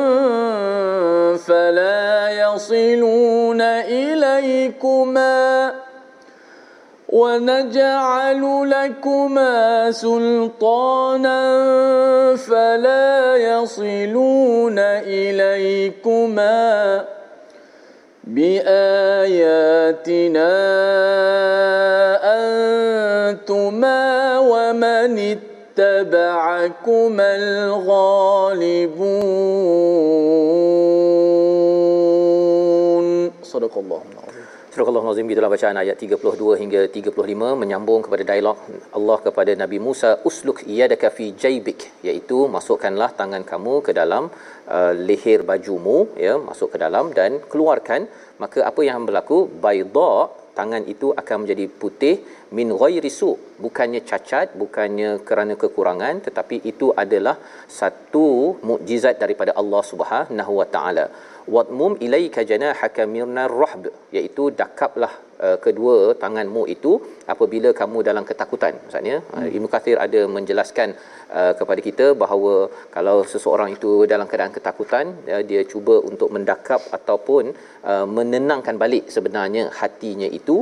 فلا 1.46 2.30
يصلون 2.30 3.60
إليكما. 3.60 5.72
ونجعل 7.08 8.70
لكما 8.70 9.90
سلطانا 9.90 11.40
فلا 12.36 13.36
يصلون 13.36 14.78
إليكما. 14.78 17.04
بآياتنا 18.24 18.90
أنتما 23.30 24.09
ومن 24.99 25.11
اتبعكما 25.33 27.29
الغالبون 27.43 28.85
صدق 33.53 33.73
الله 33.83 34.01
العظيم 34.13 34.33
Surah 34.75 34.91
Al-Azim 34.91 35.25
gitulah 35.31 35.49
bacaan 35.53 35.77
ayat 35.81 35.95
32 36.03 36.59
hingga 36.61 36.81
35 36.95 37.59
menyambung 37.61 38.01
kepada 38.05 38.23
dialog 38.29 38.57
Allah 38.97 39.17
kepada 39.27 39.51
Nabi 39.61 39.77
Musa 39.85 40.09
usluk 40.29 40.57
yadaka 40.79 41.07
fi 41.17 41.25
jaybik 41.43 41.79
iaitu 42.07 42.37
masukkanlah 42.55 43.09
tangan 43.19 43.43
kamu 43.51 43.75
ke 43.87 43.91
dalam 43.99 44.23
uh, 44.77 44.93
leher 45.07 45.39
bajumu 45.51 45.97
ya 46.25 46.33
masuk 46.49 46.69
ke 46.75 46.77
dalam 46.85 47.05
dan 47.19 47.31
keluarkan 47.51 48.01
maka 48.43 48.59
apa 48.71 48.81
yang 48.89 48.99
berlaku 49.07 49.37
bayda 49.65 50.11
tangan 50.58 50.84
itu 50.94 51.08
akan 51.20 51.36
menjadi 51.42 51.64
putih 51.80 52.14
min 52.58 52.68
ghairi 52.80 53.10
su. 53.18 53.30
Bukannya 53.64 54.00
cacat 54.10 54.56
bukannya 54.62 55.10
kerana 55.28 55.54
kekurangan 55.62 56.24
tetapi 56.26 56.56
itu 56.72 56.88
adalah 57.04 57.36
satu 57.80 58.26
mukjizat 58.68 59.16
daripada 59.22 59.54
Allah 59.62 59.82
Subhanahu 59.92 60.52
wa 60.60 60.68
taala 60.74 61.06
wadmum 61.54 61.92
ilaika 62.06 62.42
janahaka 62.50 63.02
mirnar 63.14 63.52
rahb 63.62 63.84
iaitu 64.16 64.44
dakaplah 64.60 65.12
uh, 65.46 65.56
kedua 65.64 65.94
tanganmu 66.22 66.62
itu 66.74 66.92
apabila 67.32 67.70
kamu 67.80 67.98
dalam 68.08 68.24
ketakutan. 68.30 68.74
Maksudnya 68.84 69.16
uh, 69.34 69.40
hmm. 69.42 69.54
Ibnu 69.56 69.68
Kathir 69.74 69.96
ada 70.06 70.20
menjelaskan 70.36 70.88
uh, 71.38 71.52
kepada 71.60 71.80
kita 71.88 72.06
bahawa 72.22 72.54
kalau 72.96 73.16
seseorang 73.32 73.70
itu 73.76 73.92
dalam 74.12 74.28
keadaan 74.30 74.54
ketakutan 74.58 75.06
uh, 75.34 75.42
dia 75.50 75.64
cuba 75.72 75.96
untuk 76.10 76.30
mendakap 76.36 76.80
ataupun 76.98 77.44
uh, 77.92 78.06
menenangkan 78.18 78.78
balik 78.84 79.06
sebenarnya 79.16 79.66
hatinya 79.80 80.30
itu. 80.40 80.58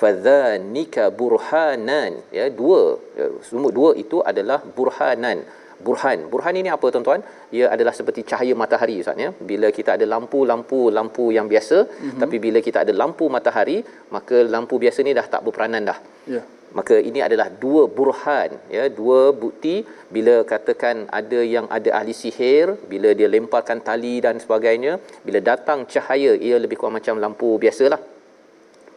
Fadhanika 0.00 1.04
burhanan 1.20 2.12
ya 2.36 2.44
dua 2.58 2.82
ya, 3.18 3.26
semua 3.48 3.70
dua 3.78 3.90
itu 4.02 4.18
adalah 4.30 4.58
burhanan 4.76 5.38
burhan. 5.86 6.18
Burhan 6.32 6.54
ini 6.60 6.70
apa 6.76 6.86
tuan-tuan? 6.94 7.22
Ia 7.56 7.66
adalah 7.74 7.94
seperti 7.98 8.20
cahaya 8.30 8.54
matahari 8.62 8.96
Ustaz 9.02 9.24
ya. 9.24 9.30
Bila 9.50 9.68
kita 9.78 9.90
ada 9.96 10.06
lampu-lampu 10.14 10.80
lampu 10.98 11.24
yang 11.36 11.46
biasa, 11.52 11.78
mm-hmm. 11.86 12.20
tapi 12.22 12.36
bila 12.46 12.58
kita 12.66 12.78
ada 12.84 12.92
lampu 13.02 13.26
matahari, 13.36 13.78
maka 14.14 14.38
lampu 14.54 14.76
biasa 14.84 15.06
ni 15.06 15.14
dah 15.18 15.26
tak 15.34 15.42
berperanan 15.46 15.84
dah. 15.90 15.98
Ya. 16.26 16.34
Yeah. 16.36 16.46
Maka 16.78 16.96
ini 17.08 17.20
adalah 17.26 17.48
dua 17.62 17.82
burhan 17.98 18.50
ya, 18.76 18.82
dua 18.98 19.20
bukti 19.42 19.76
bila 20.12 20.34
katakan 20.44 21.08
ada 21.18 21.40
yang 21.54 21.64
ada 21.76 21.90
ahli 21.98 22.12
sihir, 22.12 22.76
bila 22.92 23.16
dia 23.18 23.28
lemparkan 23.36 23.80
tali 23.80 24.20
dan 24.20 24.36
sebagainya, 24.44 25.00
bila 25.24 25.40
datang 25.40 25.88
cahaya 25.88 26.32
ia 26.36 26.56
lebih 26.60 26.76
kurang 26.76 27.00
macam 27.00 27.16
lampu 27.24 27.56
biasalah. 27.64 28.00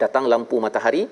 Datang 0.02 0.28
lampu 0.32 0.60
matahari 0.60 1.02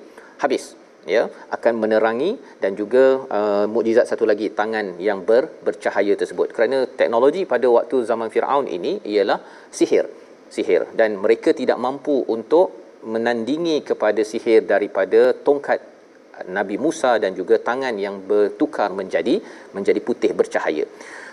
habis 0.43 0.77
ya 1.07 1.23
akan 1.57 1.75
menerangi 1.83 2.31
dan 2.63 2.77
juga 2.81 3.05
uh, 3.39 3.67
mukjizat 3.71 4.07
satu 4.11 4.25
lagi 4.29 4.53
tangan 4.53 5.01
yang 5.09 5.25
ber, 5.29 5.49
bercahaya 5.67 6.17
tersebut. 6.17 6.53
Kerana 6.57 6.85
teknologi 7.01 7.45
pada 7.45 7.67
waktu 7.69 8.05
zaman 8.05 8.29
Firaun 8.35 8.69
ini 8.69 9.01
ialah 9.05 9.41
sihir 9.71 10.21
sihir. 10.57 10.83
Dan 11.01 11.17
mereka 11.25 11.55
tidak 11.61 11.79
mampu 11.87 12.17
untuk 12.37 12.67
menandingi 13.15 13.77
kepada 13.91 14.21
sihir 14.31 14.61
daripada 14.73 15.33
tongkat 15.47 15.81
Nabi 16.59 16.77
Musa 16.85 17.13
dan 17.23 17.33
juga 17.39 17.57
tangan 17.69 17.95
yang 18.05 18.17
bertukar 18.31 18.91
menjadi 19.01 19.35
menjadi 19.77 20.01
putih 20.09 20.33
bercahaya. 20.41 20.85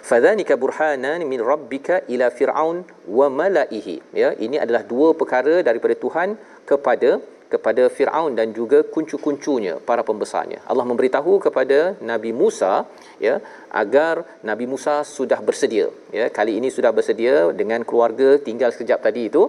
Fadhanika 0.09 0.55
burhanan 0.61 1.19
min 1.31 1.39
rabbika 1.51 1.95
ila 2.13 2.27
fir'aun 2.37 2.77
wa 3.17 3.27
malaihi. 3.39 3.95
Ya 4.21 4.29
ini 4.45 4.55
adalah 4.63 4.83
dua 4.91 5.09
perkara 5.19 5.55
daripada 5.67 5.95
Tuhan 6.03 6.39
kepada 6.69 7.19
kepada 7.53 7.83
Firaun 7.95 8.31
dan 8.39 8.51
juga 8.59 8.79
kuncu-kuncunya 8.93 9.73
para 9.89 10.01
pembesarnya. 10.09 10.59
Allah 10.69 10.85
memberitahu 10.89 11.33
kepada 11.45 11.79
Nabi 12.11 12.31
Musa 12.41 12.73
ya 13.27 13.35
agar 13.81 14.13
Nabi 14.49 14.65
Musa 14.73 14.95
sudah 15.17 15.39
bersedia 15.47 15.87
ya 16.19 16.27
kali 16.37 16.53
ini 16.59 16.69
sudah 16.77 16.91
bersedia 16.97 17.35
dengan 17.61 17.81
keluarga 17.89 18.29
tinggal 18.47 18.69
sekejap 18.75 18.99
tadi 19.07 19.23
itu 19.31 19.43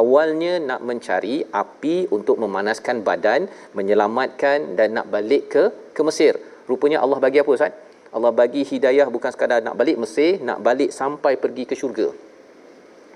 awalnya 0.00 0.54
nak 0.68 0.80
mencari 0.88 1.36
api 1.62 1.96
untuk 2.16 2.36
memanaskan 2.42 3.06
badan 3.08 3.46
menyelamatkan 3.78 4.74
dan 4.78 4.98
nak 4.98 5.08
balik 5.16 5.44
ke 5.54 5.64
ke 5.96 6.02
Mesir. 6.08 6.34
Rupanya 6.70 6.98
Allah 7.04 7.18
bagi 7.26 7.40
apa 7.42 7.50
Ustaz? 7.58 7.74
Allah 8.16 8.32
bagi 8.40 8.62
hidayah 8.70 9.06
bukan 9.14 9.30
sekadar 9.34 9.60
nak 9.66 9.76
balik 9.80 9.96
Mesir, 10.02 10.30
nak 10.48 10.58
balik 10.66 10.90
sampai 11.00 11.34
pergi 11.42 11.64
ke 11.70 11.76
syurga 11.78 12.08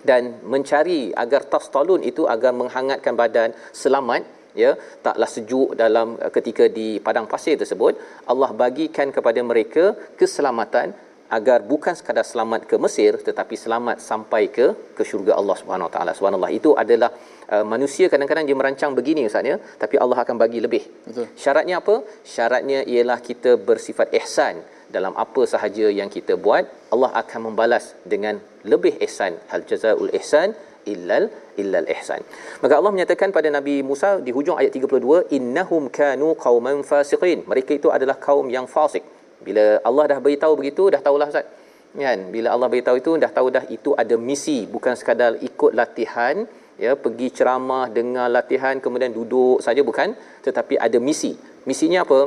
dan 0.08 0.22
mencari 0.52 1.00
agar 1.24 1.42
tastalun 1.52 2.02
itu 2.10 2.24
agar 2.34 2.52
menghangatkan 2.60 3.14
badan 3.22 3.50
selamat 3.82 4.22
ya 4.62 4.72
taklah 5.06 5.30
sejuk 5.34 5.70
dalam 5.82 6.08
uh, 6.24 6.32
ketika 6.36 6.66
di 6.78 6.88
padang 7.06 7.26
pasir 7.32 7.54
tersebut 7.62 7.94
Allah 8.32 8.50
bagikan 8.64 9.08
kepada 9.16 9.40
mereka 9.50 9.84
keselamatan 10.20 10.90
agar 11.38 11.58
bukan 11.70 11.94
sekadar 11.98 12.26
selamat 12.30 12.66
ke 12.70 12.76
Mesir 12.84 13.12
tetapi 13.28 13.54
selamat 13.64 13.96
sampai 14.10 14.42
ke 14.56 14.66
ke 14.98 15.02
syurga 15.10 15.32
Allah 15.40 15.56
Subhanahu 15.60 15.86
Wa 15.88 15.92
Taala. 15.94 16.12
Subhanallah. 16.18 16.50
Itu 16.58 16.70
adalah 16.82 17.10
uh, 17.54 17.62
manusia 17.72 18.10
kadang-kadang 18.12 18.44
dia 18.48 18.56
merancang 18.60 18.92
begini 18.98 19.22
ustaz 19.30 19.46
ya. 19.52 19.56
Tapi 19.82 19.94
Allah 20.04 20.18
akan 20.24 20.36
bagi 20.42 20.58
lebih. 20.66 20.82
Betul. 21.06 21.26
Syaratnya 21.42 21.78
apa? 21.82 21.94
Syaratnya 22.34 22.80
ialah 22.94 23.18
kita 23.28 23.52
bersifat 23.68 24.10
ihsan 24.18 24.58
dalam 24.94 25.14
apa 25.24 25.42
sahaja 25.52 25.86
yang 25.98 26.10
kita 26.16 26.34
buat 26.44 26.64
Allah 26.94 27.10
akan 27.22 27.40
membalas 27.50 27.94
dengan 28.12 28.42
lebih 28.72 28.94
ihsan. 29.06 29.38
Hal 29.50 29.62
jazaul 29.70 30.10
ihsan 30.18 30.52
illal 30.92 31.24
illal 31.60 31.86
ihsan. 31.94 32.20
Maka 32.62 32.74
Allah 32.78 32.92
menyatakan 32.96 33.30
pada 33.36 33.48
Nabi 33.56 33.74
Musa 33.90 34.10
di 34.26 34.32
hujung 34.36 34.56
ayat 34.60 34.72
32 34.74 35.36
innahum 35.36 35.86
kanu 35.98 36.28
qauman 36.44 36.82
fasiqin. 36.90 37.46
Mereka 37.50 37.72
itu 37.80 37.88
adalah 37.96 38.16
kaum 38.26 38.48
yang 38.56 38.66
fasik. 38.74 39.04
Bila 39.46 39.66
Allah 39.88 40.04
dah 40.12 40.18
beritahu 40.24 40.54
begitu 40.60 40.90
dah 40.94 41.00
tahulah 41.06 41.28
ustaz. 41.32 41.46
Kan? 41.90 42.18
Bila 42.34 42.48
Allah 42.54 42.68
beritahu 42.72 42.96
itu 43.02 43.12
dah 43.22 43.30
tahu 43.38 43.48
dah 43.56 43.64
itu 43.76 43.92
ada 44.02 44.16
misi. 44.30 44.58
Bukan 44.74 44.94
sekadar 45.00 45.32
ikut 45.50 45.72
latihan 45.80 46.36
ya 46.80 46.92
pergi 47.04 47.28
ceramah 47.36 47.86
dengar 47.96 48.28
latihan 48.36 48.76
kemudian 48.84 49.12
duduk 49.18 49.58
saja 49.66 49.80
bukan. 49.90 50.18
Tetapi 50.46 50.74
ada 50.86 50.98
misi. 51.08 51.32
Misinya 51.68 52.02
apa? 52.08 52.20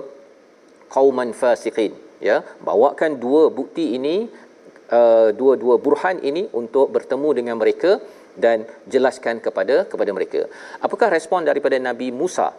Qauman 0.94 1.30
fasiqin 1.34 2.03
ya 2.30 2.38
bawakan 2.68 3.20
dua 3.24 3.44
bukti 3.58 3.86
ini 3.98 4.16
uh, 4.98 5.30
dua-dua 5.40 5.76
burhan 5.86 6.18
ini 6.30 6.44
untuk 6.62 6.88
bertemu 6.96 7.30
dengan 7.40 7.56
mereka 7.62 7.92
dan 8.44 8.66
jelaskan 8.94 9.38
kepada 9.46 9.86
kepada 9.92 10.12
mereka. 10.18 10.42
Apakah 10.86 11.08
respon 11.18 11.46
daripada 11.50 11.78
nabi 11.88 12.10
Musa? 12.22 12.50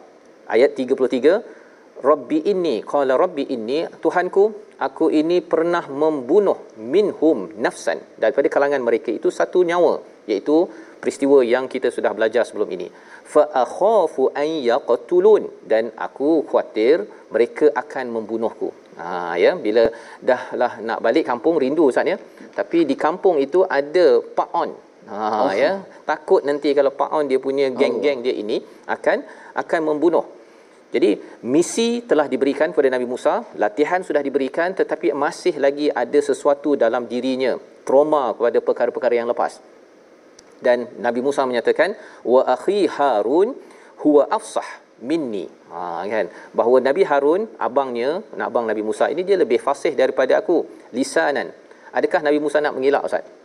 Ayat 0.54 0.76
33 0.76 2.04
rabbi 2.08 2.38
inni 2.52 2.76
qala 2.92 3.16
rabbi 3.24 3.44
inni 3.56 3.78
tuhanku 4.04 4.44
aku 4.86 5.06
ini 5.20 5.38
pernah 5.52 5.84
membunuh 6.02 6.58
minhum 6.94 7.38
nafsan. 7.64 7.98
Daripada 8.22 8.46
kalangan 8.54 8.82
mereka 8.88 9.10
itu 9.18 9.32
satu 9.38 9.64
nyawa 9.70 9.94
iaitu 10.30 10.56
peristiwa 11.00 11.38
yang 11.54 11.64
kita 11.72 11.88
sudah 11.96 12.12
belajar 12.16 12.42
sebelum 12.48 12.68
ini. 12.76 12.88
Fa 13.32 13.42
akhafu 13.62 14.30
an 14.42 14.48
yaqtulun. 14.70 15.42
Dan 15.72 15.90
aku 16.06 16.30
khuatir 16.48 16.96
mereka 17.34 17.66
akan 17.82 18.06
membunuhku. 18.16 18.68
Ha 19.00 19.34
ya 19.42 19.52
bila 19.64 19.84
dah 20.28 20.42
lah 20.60 20.72
nak 20.88 20.98
balik 21.06 21.24
kampung 21.30 21.58
rindu 21.64 21.90
ustaz 21.90 22.06
ya. 22.12 22.16
Tapi 22.58 22.86
di 22.90 22.96
kampung 23.04 23.36
itu 23.46 23.60
ada 23.78 24.06
pak 24.38 24.50
on. 24.62 24.70
Ha 25.10 25.18
oh. 25.44 25.50
ya. 25.64 25.72
Takut 26.10 26.46
nanti 26.48 26.70
kalau 26.78 26.94
pak 27.00 27.10
on 27.16 27.26
dia 27.30 27.40
punya 27.46 27.66
geng-geng 27.80 28.22
dia 28.26 28.34
ini 28.44 28.58
akan 28.96 29.18
akan 29.62 29.80
membunuh. 29.90 30.26
Jadi 30.94 31.10
misi 31.54 32.06
telah 32.10 32.30
diberikan 32.30 32.70
kepada 32.70 32.86
Nabi 32.94 33.06
Musa, 33.12 33.42
latihan 33.58 33.98
sudah 34.08 34.22
diberikan 34.22 34.70
tetapi 34.78 35.10
masih 35.10 35.58
lagi 35.58 35.90
ada 35.90 36.20
sesuatu 36.22 36.78
dalam 36.78 37.10
dirinya, 37.10 37.58
trauma 37.82 38.30
kepada 38.30 38.58
perkara-perkara 38.62 39.14
yang 39.18 39.26
lepas 39.26 39.73
dan 40.66 40.88
Nabi 41.06 41.20
Musa 41.26 41.44
menyatakan 41.50 41.92
wa 42.34 42.40
akhi 42.54 42.88
Harun 42.96 43.52
huwa 44.00 44.24
afsah 44.38 44.66
minni. 45.04 45.46
Ha 45.68 46.02
kan? 46.08 46.26
Bahawa 46.56 46.80
Nabi 46.88 47.02
Harun 47.10 47.44
abangnya 47.66 48.10
nak 48.38 48.46
abang 48.50 48.64
Nabi 48.70 48.82
Musa 48.88 49.12
ini 49.12 49.22
dia 49.28 49.36
lebih 49.36 49.60
fasih 49.66 49.92
daripada 49.92 50.40
aku 50.40 50.64
lisanan. 50.96 51.52
Adakah 51.94 52.20
Nabi 52.26 52.38
Musa 52.44 52.58
nak 52.64 52.74
mengelak 52.74 53.04
ustaz 53.06 53.43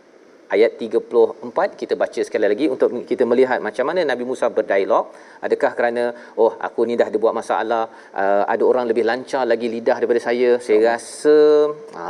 ayat 0.54 0.70
34 0.82 1.80
kita 1.80 1.94
baca 2.02 2.20
sekali 2.26 2.46
lagi 2.52 2.66
untuk 2.74 2.88
kita 3.10 3.24
melihat 3.30 3.58
macam 3.68 3.84
mana 3.88 4.00
Nabi 4.12 4.24
Musa 4.30 4.46
berdialog. 4.58 5.04
Adakah 5.46 5.72
kerana 5.78 6.04
oh 6.42 6.52
aku 6.68 6.84
ni 6.90 6.94
dah 7.00 7.08
ada 7.10 7.18
buat 7.24 7.34
masalah 7.40 7.82
uh, 8.22 8.44
ada 8.54 8.62
orang 8.70 8.86
lebih 8.90 9.04
lancar 9.10 9.42
lagi 9.52 9.66
lidah 9.74 9.96
daripada 10.00 10.22
saya 10.28 10.50
saya 10.66 10.80
rasa 10.92 11.38
ha 11.96 12.04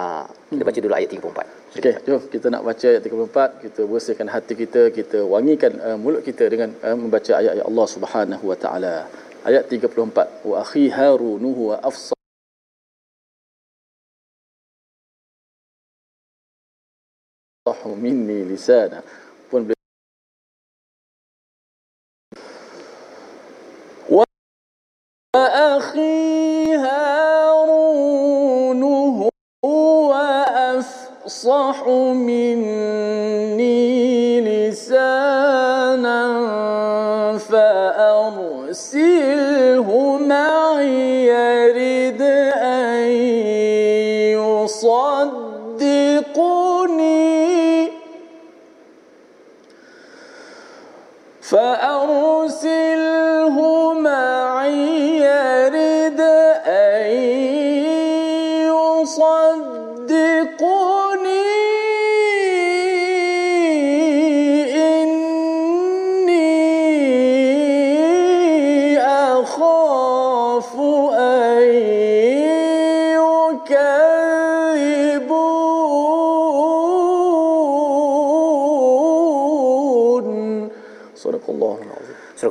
kita 0.51 0.63
baca 0.69 0.79
dulu 0.85 0.95
ayat 0.99 1.11
34 1.15 1.61
Okey, 1.71 1.95
jom 2.03 2.23
kita 2.35 2.47
nak 2.51 2.63
baca 2.67 2.87
ayat 2.93 3.03
34, 3.07 3.63
kita 3.63 3.81
bersihkan 3.87 4.27
hati 4.35 4.59
kita, 4.59 4.91
kita 4.91 5.19
wangikan 5.23 5.73
uh, 5.79 5.95
mulut 6.03 6.27
kita 6.27 6.51
dengan 6.51 6.75
uh, 6.83 6.97
membaca 6.99 7.31
ayat-ayat 7.39 7.67
Allah 7.71 7.87
Subhanahu 7.95 8.45
wa 8.51 8.57
taala. 8.59 8.95
Ayat 9.47 9.71
34. 9.71 10.51
Wa 10.51 10.57
akhi 10.67 10.91
Harun 10.91 11.47
huwa 11.47 11.79
afsah 11.79 12.20
يفصح 17.69 17.87
مني 17.87 18.45
لسانا. 18.45 19.03
وأخي 25.37 26.75
هارون 26.75 28.83
هو 29.65 30.13
أفصح 30.75 31.87
مني. 31.87 33.30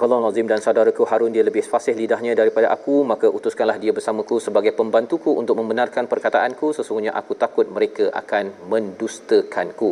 Allah 0.10 0.34
Azim 0.34 0.50
dan 0.52 0.62
saudaraku 0.66 1.04
Harun 1.10 1.32
dia 1.36 1.44
lebih 1.48 1.64
fasih 1.72 1.94
lidahnya 2.00 2.34
daripada 2.40 2.68
aku. 2.76 2.96
Maka 3.12 3.28
utuskanlah 3.38 3.78
dia 3.84 3.94
bersamaku 3.98 4.36
sebagai 4.46 4.74
pembantuku 4.80 5.32
untuk 5.42 5.56
membenarkan 5.60 6.06
perkataanku. 6.12 6.68
Sesungguhnya 6.78 7.14
aku 7.20 7.34
takut 7.44 7.66
mereka 7.76 8.06
akan 8.22 8.46
mendustakanku. 8.72 9.92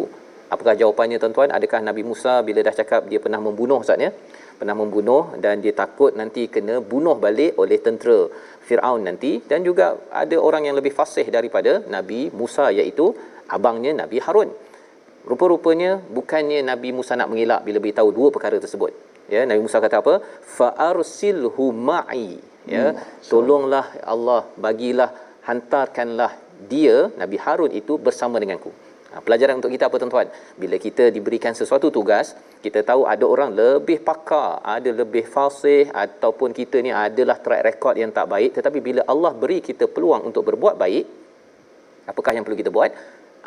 Apakah 0.53 0.73
jawapannya 0.81 1.17
tuan-tuan? 1.21 1.49
Adakah 1.57 1.79
Nabi 1.89 2.01
Musa 2.09 2.33
bila 2.47 2.59
dah 2.67 2.75
cakap 2.79 3.01
dia 3.11 3.19
pernah 3.25 3.39
membunuh 3.47 3.77
Ustaz 3.83 3.99
ya? 4.05 4.11
Pernah 4.59 4.75
membunuh 4.81 5.23
dan 5.43 5.61
dia 5.63 5.73
takut 5.83 6.11
nanti 6.21 6.49
kena 6.53 6.75
bunuh 6.91 7.15
balik 7.25 7.53
oleh 7.61 7.77
tentera 7.77 8.19
Firaun 8.68 9.01
nanti 9.07 9.32
dan 9.49 9.63
juga 9.68 9.86
ada 10.22 10.38
orang 10.47 10.68
yang 10.68 10.76
lebih 10.80 10.91
fasih 10.99 11.26
daripada 11.38 11.72
Nabi 11.95 12.22
Musa 12.39 12.68
iaitu 12.80 13.05
abangnya 13.55 13.91
Nabi 14.01 14.20
Harun. 14.26 14.49
Rupa-rupanya 15.28 15.91
bukannya 16.18 16.59
Nabi 16.72 16.89
Musa 16.97 17.15
nak 17.20 17.32
mengelak 17.32 17.61
bila 17.68 17.80
beritahu 17.84 18.09
dua 18.18 18.28
perkara 18.36 18.57
tersebut. 18.63 18.91
Ya 19.32 19.43
Nabi 19.49 19.61
Musa 19.65 19.80
kata 19.86 20.03
apa? 20.03 20.13
Fa 20.57 20.70
arsilhu 20.91 21.65
ma'i. 21.89 22.39
Ya 22.68 22.99
tolonglah 23.32 23.86
Allah 24.13 24.41
bagilah 24.59 25.09
hantarkanlah 25.47 26.32
dia 26.72 27.07
Nabi 27.22 27.38
Harun 27.39 27.72
itu 27.72 27.95
bersama 27.95 28.43
denganku 28.43 28.72
Ha, 29.08 29.24
pelajaran 29.24 29.64
untuk 29.64 29.72
kita 29.72 29.88
apa 29.88 29.95
tuan-tuan? 30.03 30.28
Bila 30.60 30.76
kita 30.76 31.08
diberikan 31.16 31.55
sesuatu 31.55 31.88
tugas, 31.88 32.36
kita 32.60 32.84
tahu 32.84 33.08
ada 33.08 33.24
orang 33.24 33.55
lebih 33.55 34.03
pakar, 34.03 34.60
ada 34.60 34.91
lebih 34.91 35.24
fasih 35.24 35.88
ataupun 35.95 36.51
kita 36.51 36.84
ni 36.84 36.91
adalah 36.91 37.39
track 37.39 37.64
record 37.64 37.95
yang 37.95 38.12
tak 38.12 38.28
baik, 38.28 38.60
tetapi 38.60 38.80
bila 38.84 39.01
Allah 39.08 39.32
beri 39.32 39.64
kita 39.64 39.88
peluang 39.88 40.28
untuk 40.28 40.43
berbuat 40.51 40.76
baik, 40.76 41.05
apakah 42.12 42.36
yang 42.36 42.43
perlu 42.43 42.60
kita 42.60 42.68
buat? 42.68 42.91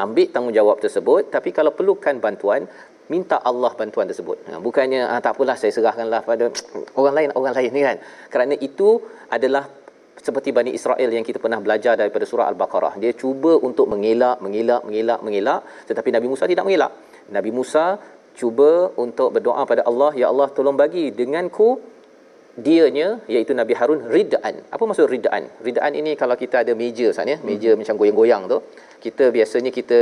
Ambil 0.01 0.33
tanggungjawab 0.33 0.81
tersebut, 0.81 1.29
tapi 1.29 1.53
kalau 1.53 1.77
perlukan 1.77 2.17
bantuan, 2.17 2.65
minta 3.13 3.37
Allah 3.43 3.75
bantuan 3.77 4.09
tersebut. 4.09 4.41
Ha, 4.49 4.63
bukannya 4.65 5.03
ah, 5.13 5.21
tak 5.21 5.37
apalah 5.37 5.61
saya 5.61 5.75
serahkanlah 5.77 6.25
pada 6.25 6.49
orang 6.97 7.15
lain, 7.19 7.29
orang 7.37 7.55
lain 7.59 7.71
ni 7.75 7.83
kan. 7.85 7.97
Kerana 8.33 8.55
itu 8.57 9.03
adalah 9.29 9.69
seperti 10.27 10.49
Bani 10.59 10.71
Israel 10.79 11.11
yang 11.17 11.25
kita 11.29 11.39
pernah 11.45 11.61
belajar 11.65 11.93
daripada 12.01 12.25
surah 12.31 12.47
Al-Baqarah. 12.53 12.95
Dia 13.03 13.13
cuba 13.23 13.53
untuk 13.69 13.87
mengelak, 13.93 14.37
mengelak, 14.45 14.83
mengelak, 14.89 15.21
mengelak. 15.27 15.61
Tetapi 15.89 16.09
Nabi 16.17 16.27
Musa 16.33 16.45
tidak 16.53 16.65
mengelak. 16.69 16.93
Nabi 17.37 17.51
Musa 17.59 17.85
cuba 18.41 18.71
untuk 19.05 19.29
berdoa 19.35 19.63
pada 19.71 19.83
Allah, 19.91 20.13
Ya 20.21 20.27
Allah 20.33 20.49
tolong 20.57 20.77
bagi 20.77 21.05
denganku 21.21 21.69
dianya 22.67 23.09
iaitu 23.33 23.53
Nabi 23.61 23.73
Harun 23.79 24.01
ridaan. 24.15 24.55
Apa 24.75 24.83
maksud 24.89 25.07
ridaan? 25.09 25.49
Ridaan 25.69 25.93
ini 26.01 26.13
kalau 26.21 26.37
kita 26.43 26.63
ada 26.65 26.73
meja 26.77 27.07
Ustaz 27.13 27.27
ya, 27.33 27.39
meja 27.51 27.71
hmm. 27.73 27.79
macam 27.81 27.95
goyang-goyang 28.01 28.43
tu, 28.53 28.59
kita 29.05 29.33
biasanya 29.37 29.71
kita 29.79 29.99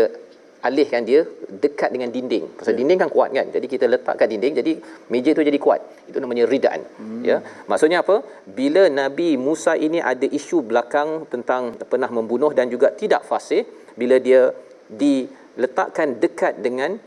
alihkan 0.67 1.03
dia 1.07 1.21
dekat 1.65 1.91
dengan 1.95 2.11
dinding. 2.15 2.45
Pasal 2.59 2.73
yeah. 2.75 2.81
dinding 2.83 2.99
kan 3.03 3.11
kuat 3.15 3.31
kan. 3.39 3.47
Jadi 3.55 3.67
kita 3.71 3.87
letakkan 3.95 4.27
dinding 4.33 4.55
jadi 4.61 4.73
meja 5.13 5.31
tu 5.37 5.43
jadi 5.51 5.61
kuat. 5.65 5.81
Itu 6.11 6.19
namanya 6.25 6.45
ridaan. 6.51 6.83
Hmm. 6.99 7.23
Ya. 7.23 7.39
Maksudnya 7.71 8.03
apa? 8.05 8.17
Bila 8.59 8.91
Nabi 9.01 9.29
Musa 9.47 9.75
ini 9.79 10.03
ada 10.13 10.27
isu 10.39 10.67
belakang 10.71 11.31
tentang 11.33 11.79
pernah 11.93 12.11
membunuh 12.11 12.51
dan 12.59 12.67
juga 12.75 12.91
tidak 12.91 13.23
fasih, 13.31 13.63
bila 14.01 14.19
dia 14.19 14.51
diletakkan 14.91 16.19
dekat 16.23 16.59
dengan 16.67 16.99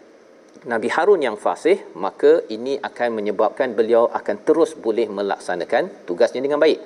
Nabi 0.61 0.89
Harun 0.93 1.21
yang 1.25 1.37
fasih, 1.41 1.77
maka 1.97 2.45
ini 2.53 2.77
akan 2.77 3.17
menyebabkan 3.17 3.73
beliau 3.73 4.05
akan 4.19 4.45
terus 4.47 4.77
boleh 4.77 5.09
melaksanakan 5.09 6.05
tugasnya 6.05 6.41
dengan 6.45 6.61
baik. 6.61 6.77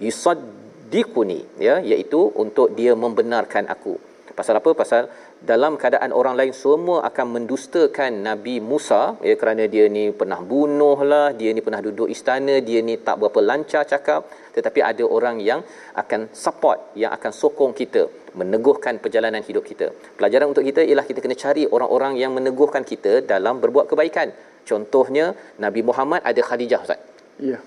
Yusaddiquni 0.00 1.60
ya 1.60 1.76
iaitu 1.84 2.20
untuk 2.42 2.72
dia 2.72 2.96
membenarkan 2.96 3.68
aku. 3.68 4.08
Pasal 4.38 4.62
apa? 4.62 4.70
Pasal 4.70 5.02
dalam 5.38 5.78
keadaan 5.80 6.10
orang 6.10 6.34
lain 6.34 6.50
semua 6.50 7.06
akan 7.08 7.26
mendustakan 7.38 8.26
Nabi 8.26 8.58
Musa 8.58 9.14
ya 9.22 9.34
kerana 9.40 9.70
dia 9.70 9.86
ni 9.86 10.10
pernah 10.10 10.40
bunuh 10.42 10.98
lah, 11.10 11.30
dia 11.30 11.54
ni 11.54 11.62
pernah 11.62 11.78
duduk 11.78 12.10
istana, 12.10 12.58
dia 12.68 12.82
ni 12.82 12.98
tak 13.06 13.22
berapa 13.22 13.40
lancar 13.50 13.86
cakap, 13.86 14.26
tetapi 14.56 14.82
ada 14.82 15.04
orang 15.06 15.38
yang 15.38 15.62
akan 16.02 16.34
support, 16.44 16.90
yang 17.02 17.14
akan 17.14 17.30
sokong 17.30 17.72
kita 17.80 18.10
meneguhkan 18.34 18.98
perjalanan 18.98 19.42
hidup 19.46 19.62
kita. 19.70 19.94
Pelajaran 20.18 20.50
untuk 20.50 20.66
kita 20.66 20.82
ialah 20.82 21.06
kita 21.06 21.22
kena 21.22 21.38
cari 21.38 21.64
orang-orang 21.70 22.18
yang 22.18 22.34
meneguhkan 22.34 22.82
kita 22.82 23.22
dalam 23.22 23.62
berbuat 23.62 23.86
kebaikan. 23.86 24.34
Contohnya 24.66 25.32
Nabi 25.64 25.80
Muhammad 25.86 26.20
ada 26.30 26.40
Khadijah 26.50 26.82
Ustaz. 26.84 27.00
Ya. 27.38 27.54
Yeah 27.54 27.62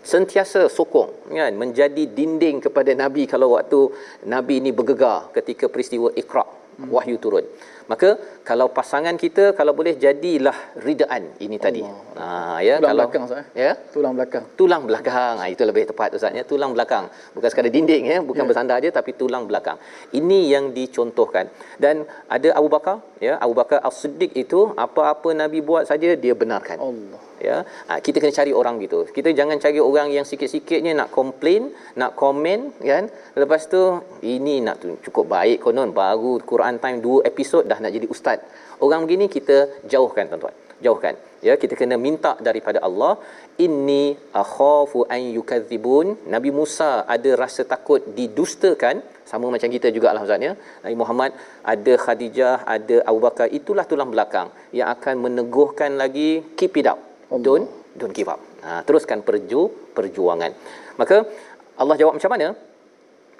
sentiasa 0.00 0.72
sokong 0.72 1.28
kan 1.28 1.52
menjadi 1.52 2.08
dinding 2.08 2.64
kepada 2.64 2.96
nabi 2.96 3.28
kalau 3.28 3.52
waktu 3.52 3.92
nabi 4.24 4.64
ini 4.64 4.72
bergegar 4.72 5.28
ketika 5.36 5.68
peristiwa 5.68 6.08
Iqra. 6.16 6.61
Wahyu 6.90 7.18
turun 7.18 7.44
maka 7.90 8.08
kalau 8.48 8.66
pasangan 8.78 9.16
kita 9.24 9.54
kalau 9.58 9.72
boleh 9.78 9.94
jadilah 10.04 10.54
ridaan 10.86 11.22
ini 11.44 11.56
tadi. 11.66 11.82
Ha 12.18 12.58
ya 12.66 12.76
tulang 12.78 12.90
kalau 12.90 13.02
belakang 13.06 13.22
Ustaz 13.26 13.44
ya? 13.64 13.72
Tulang 13.94 14.14
belakang. 14.18 14.44
Tulang 14.60 14.82
belakang. 14.88 15.34
Ha, 15.40 15.46
itu 15.54 15.62
lebih 15.70 15.84
tepat 15.90 16.10
Ustaz 16.18 16.32
ya. 16.38 16.44
Tulang 16.52 16.72
belakang. 16.76 17.04
Bukan 17.34 17.48
sekadar 17.52 17.72
dinding 17.76 18.04
ya. 18.12 18.18
Bukan 18.28 18.42
yeah. 18.42 18.48
bersandar 18.48 18.76
aja 18.80 18.90
tapi 18.98 19.10
tulang 19.20 19.44
belakang. 19.50 19.78
Ini 20.20 20.38
yang 20.54 20.64
dicontohkan. 20.76 21.46
Dan 21.82 22.06
ada 22.36 22.48
Abu 22.58 22.68
Bakar 22.74 22.96
ya. 23.26 23.34
Abu 23.44 23.54
Bakar 23.60 23.78
As-Siddiq 23.88 24.32
itu 24.44 24.60
apa-apa 24.86 25.28
nabi 25.42 25.60
buat 25.62 25.84
saja 25.90 26.14
dia 26.24 26.34
benarkan. 26.42 26.78
Allah. 26.78 27.20
Ya? 27.42 27.66
Ha, 27.90 27.98
kita 27.98 28.22
kena 28.22 28.34
cari 28.38 28.52
orang 28.54 28.78
gitu. 28.84 28.98
Kita 29.16 29.34
jangan 29.34 29.58
cari 29.58 29.82
orang 29.82 30.08
yang 30.14 30.22
sikit-sikitnya 30.22 30.94
nak 30.94 31.10
komplain 31.10 31.74
nak 31.98 32.14
komen 32.14 32.70
kan? 32.78 33.10
Lepas 33.34 33.66
tu 33.66 33.82
ini 34.22 34.62
nak 34.66 34.78
tu 34.82 34.94
cukup 35.02 35.26
baik 35.34 35.58
konon 35.66 35.90
baru 35.90 36.38
Quran 36.50 36.78
time 36.78 37.02
2 37.02 37.26
episod 37.30 37.66
dah 37.72 37.78
nak 37.84 37.92
jadi 37.96 38.06
ustaz. 38.14 38.40
Orang 38.84 39.02
begini 39.06 39.26
kita 39.36 39.56
jauhkan 39.92 40.26
tuan-tuan. 40.30 40.56
Jauhkan. 40.86 41.14
Ya 41.46 41.54
kita 41.62 41.74
kena 41.80 41.96
minta 42.06 42.32
daripada 42.46 42.78
Allah 42.88 43.12
inni 43.64 44.04
akhafu 44.42 45.00
an 45.14 45.22
yukadzibun 45.36 46.06
nabi 46.34 46.50
Musa 46.58 46.90
ada 47.14 47.30
rasa 47.42 47.64
takut 47.74 48.02
didustakan. 48.18 49.02
Sama 49.30 49.46
macam 49.54 49.70
kita 49.74 49.88
juga 49.96 50.08
lah 50.14 50.22
Ustaz 50.26 50.46
ya. 50.48 50.52
Nabi 50.84 50.96
Muhammad 51.02 51.30
ada 51.74 51.92
Khadijah 52.04 52.54
ada 52.76 52.96
Abu 53.10 53.20
Bakar 53.26 53.46
itulah 53.58 53.84
tulang 53.92 54.10
belakang 54.14 54.48
yang 54.78 54.88
akan 54.94 55.14
meneguhkan 55.24 55.92
lagi 56.02 56.30
keep 56.58 56.76
it 56.82 56.88
up. 56.92 57.00
Don't 57.46 57.68
don't 58.00 58.14
give 58.18 58.30
up. 58.34 58.40
Ha, 58.66 58.82
teruskan 58.86 59.20
perju 59.28 59.62
perjuangan. 59.96 60.52
Maka 61.00 61.16
Allah 61.82 61.96
jawab 62.00 62.14
macam 62.18 62.32
mana? 62.34 62.48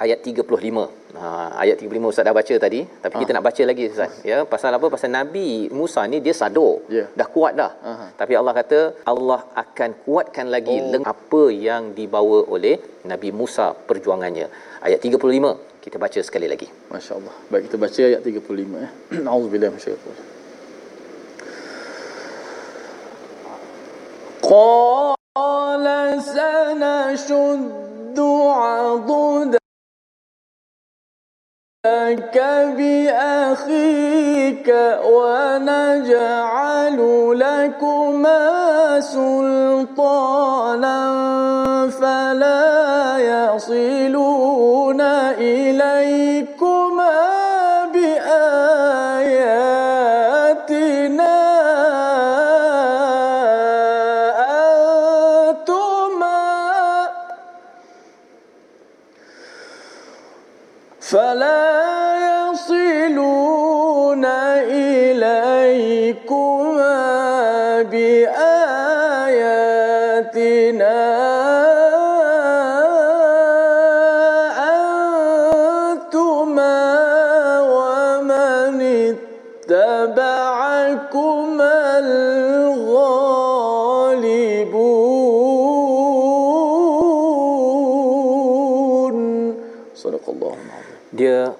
Ayat 0.02 0.20
35. 0.22 1.18
Ha, 1.18 1.30
ayat 1.64 1.76
35 1.82 2.10
Ustaz 2.14 2.26
dah 2.28 2.34
baca 2.40 2.56
tadi, 2.64 2.80
tapi 3.04 3.16
ha. 3.18 3.20
kita 3.22 3.32
nak 3.34 3.46
baca 3.50 3.64
lagi 3.70 3.84
Ustaz. 3.90 4.12
Ya, 4.30 4.38
pasal 4.52 4.70
apa? 4.78 4.88
Pasal 4.94 5.10
Nabi 5.10 5.74
Musa 5.74 6.06
ni 6.12 6.22
dia 6.26 6.38
sadar. 6.38 6.86
Yeah. 6.86 7.08
Dah 7.18 7.26
kuat 7.36 7.58
dah. 7.58 7.72
Uh-huh. 7.92 8.10
Tapi 8.20 8.34
Allah 8.40 8.54
kata 8.60 8.80
Allah 9.14 9.40
akan 9.64 9.90
kuatkan 10.06 10.54
lagi 10.56 10.78
oh. 10.78 11.02
apa 11.02 11.44
yang 11.68 11.98
dibawa 11.98 12.46
oleh 12.56 12.78
Nabi 13.10 13.34
Musa 13.34 13.74
perjuangannya. 13.90 14.48
Ayat 14.86 15.02
35 15.02 15.82
kita 15.82 15.98
baca 15.98 16.20
sekali 16.30 16.46
lagi. 16.54 16.70
Masya-Allah. 16.94 17.36
Baik 17.50 17.64
kita 17.66 17.78
baca 17.82 18.02
ayat 18.12 18.22
35 18.22 18.86
ya. 18.86 18.90
Auzubillahi 19.34 19.74
minasyaitanir 19.74 20.26
قال 24.48 25.84
سنشد 26.24 27.58
عضدك 31.87 32.39
بأخيك 32.79 34.69
ونجعل 35.05 36.99
لكما 37.39 39.01
سلطانا. 39.01 40.53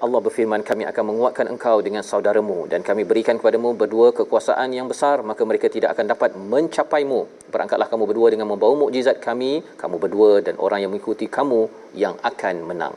Allah 0.03 0.19
berfirman 0.25 0.61
kami 0.69 0.83
akan 0.91 1.03
menguatkan 1.09 1.47
engkau 1.53 1.77
dengan 1.85 2.03
saudaramu 2.07 2.67
dan 2.71 2.83
kami 2.87 3.03
berikan 3.11 3.39
kepadamu 3.39 3.69
berdua 3.81 4.07
kekuasaan 4.17 4.75
yang 4.77 4.87
besar. 4.91 5.15
Maka 5.29 5.47
mereka 5.49 5.71
tidak 5.75 5.95
akan 5.95 6.05
dapat 6.11 6.31
mencapaimu. 6.53 7.21
Berangkatlah 7.53 7.87
kamu 7.91 8.03
berdua 8.09 8.27
dengan 8.33 8.47
membawa 8.51 8.75
mukjizat 8.81 9.23
kami 9.27 9.51
kamu 9.81 9.95
berdua 10.03 10.31
dan 10.47 10.59
orang 10.65 10.83
yang 10.83 10.91
mengikuti 10.91 11.31
kamu 11.37 11.61
yang 12.03 12.19
akan 12.31 12.55
menang. 12.71 12.95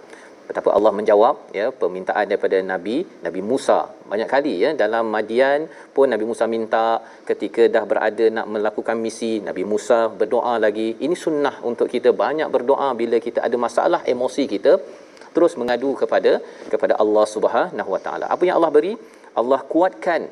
Betapa 0.49 0.71
Allah 0.77 0.93
menjawab 0.99 1.55
ya 1.59 1.71
permintaan 1.79 2.27
daripada 2.31 2.59
Nabi 2.73 2.97
Nabi 3.27 3.41
Musa. 3.51 3.79
Banyak 4.11 4.29
kali 4.35 4.55
ya 4.65 4.71
dalam 4.83 5.07
Madian 5.15 5.71
pun 5.95 6.11
Nabi 6.11 6.27
Musa 6.31 6.45
minta 6.51 6.87
ketika 7.31 7.63
dah 7.77 7.87
berada 7.91 8.27
nak 8.37 8.47
melakukan 8.55 8.99
misi 9.07 9.33
Nabi 9.49 9.63
Musa 9.73 10.01
berdoa 10.21 10.55
lagi. 10.67 10.89
Ini 11.07 11.15
sunnah 11.25 11.57
untuk 11.71 11.87
kita. 11.95 12.11
Banyak 12.25 12.51
berdoa 12.51 12.91
bila 13.03 13.19
kita 13.27 13.47
ada 13.47 13.59
masalah 13.67 14.03
emosi 14.15 14.45
kita 14.55 14.75
terus 15.37 15.55
mengadu 15.61 15.93
kepada 16.03 16.33
kepada 16.73 16.97
Allah 17.05 17.27
Subhanahu 17.37 17.93
Wa 17.97 18.01
Taala. 18.07 18.27
Apa 18.35 18.43
yang 18.49 18.57
Allah 18.59 18.73
beri? 18.79 18.95
Allah 19.41 19.61
kuatkan 19.73 20.23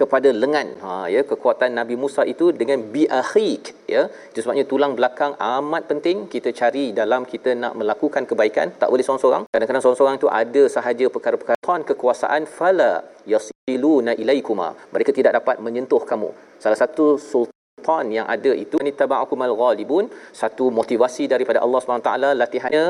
kepada 0.00 0.28
lengan. 0.42 0.68
Ha 0.84 0.92
ya 1.14 1.22
kekuatan 1.30 1.70
Nabi 1.78 1.94
Musa 2.02 2.22
itu 2.32 2.46
dengan 2.60 2.78
bi 2.94 3.02
akhik 3.20 3.64
ya. 3.94 4.02
Itu 4.30 4.38
sebabnya 4.42 4.64
tulang 4.72 4.92
belakang 4.98 5.32
amat 5.54 5.82
penting. 5.90 6.26
Kita 6.34 6.50
cari 6.60 6.84
dalam 7.00 7.22
kita 7.32 7.52
nak 7.62 7.74
melakukan 7.80 8.22
kebaikan. 8.30 8.74
Tak 8.82 8.90
boleh 8.92 9.04
seorang-seorang. 9.06 9.42
Kadang-kadang 9.54 9.82
seorang-seorang 9.84 10.16
itu 10.20 10.28
ada 10.42 10.62
sahaja 10.76 11.06
perkara-perkara. 11.16 11.58
Tuan 11.66 11.82
kekuasaan 11.90 12.44
fala 12.58 12.92
yasiluna 13.34 14.14
ilaikuma. 14.22 14.68
Mereka 14.94 15.12
tidak 15.18 15.34
dapat 15.38 15.58
menyentuh 15.66 16.02
kamu. 16.12 16.30
Salah 16.64 16.78
satu 16.82 17.06
sultan 17.30 18.06
yang 18.18 18.26
ada 18.34 18.52
itu 18.64 18.76
tabaukumal 19.00 19.54
ghalibun. 19.62 20.06
Satu 20.42 20.66
motivasi 20.80 21.24
daripada 21.34 21.60
Allah 21.64 21.78
Subhanahu 21.82 22.08
taala 22.10 22.30
latihannya 22.42 22.86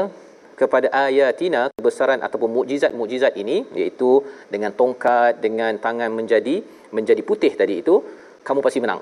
kepada 0.54 0.88
ayatina 0.90 1.70
kebesaran 1.74 2.22
ataupun 2.22 2.50
mukjizat-mukjizat 2.56 3.34
ini 3.42 3.66
iaitu 3.74 4.22
dengan 4.54 4.70
tongkat 4.70 5.42
dengan 5.42 5.76
tangan 5.82 6.10
menjadi 6.14 6.62
menjadi 6.94 7.22
putih 7.26 7.52
tadi 7.58 7.82
itu 7.82 8.00
kamu 8.46 8.62
pasti 8.62 8.78
menang. 8.78 9.00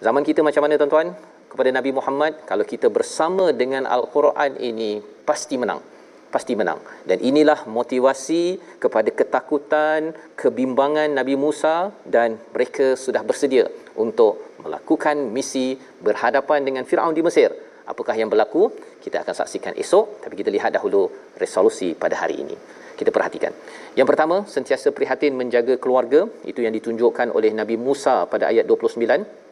Zaman 0.00 0.22
kita 0.24 0.40
macam 0.40 0.64
mana 0.64 0.80
tuan-tuan? 0.80 1.08
Kepada 1.46 1.70
Nabi 1.72 1.90
Muhammad 1.94 2.32
kalau 2.44 2.64
kita 2.68 2.88
bersama 2.92 3.52
dengan 3.52 3.88
al-Quran 3.88 4.60
ini 4.60 5.00
pasti 5.28 5.56
menang. 5.56 5.80
Pasti 6.28 6.52
menang. 6.58 6.82
Dan 7.08 7.22
inilah 7.22 7.64
motivasi 7.64 8.58
kepada 8.82 9.08
ketakutan, 9.08 10.12
kebimbangan 10.36 11.08
Nabi 11.16 11.38
Musa 11.38 11.94
dan 12.04 12.36
mereka 12.52 12.92
sudah 12.98 13.22
bersedia 13.24 13.70
untuk 13.96 14.58
melakukan 14.60 15.16
misi 15.32 15.78
berhadapan 16.02 16.66
dengan 16.66 16.84
Firaun 16.84 17.16
di 17.16 17.24
Mesir 17.24 17.54
apakah 17.86 18.14
yang 18.18 18.28
berlaku? 18.28 18.70
Kita 19.00 19.22
akan 19.22 19.34
saksikan 19.34 19.72
esok 19.78 20.26
tapi 20.26 20.34
kita 20.34 20.50
lihat 20.50 20.74
dahulu 20.74 21.08
resolusi 21.38 21.94
pada 21.94 22.18
hari 22.18 22.42
ini. 22.42 22.56
Kita 22.96 23.12
perhatikan. 23.12 23.52
Yang 23.92 24.06
pertama 24.08 24.36
sentiasa 24.48 24.88
prihatin 24.90 25.36
menjaga 25.36 25.76
keluarga. 25.76 26.24
Itu 26.48 26.64
yang 26.64 26.72
ditunjukkan 26.72 27.30
oleh 27.30 27.52
Nabi 27.52 27.76
Musa 27.76 28.24
pada 28.24 28.48
ayat 28.48 28.64
29 28.64 29.46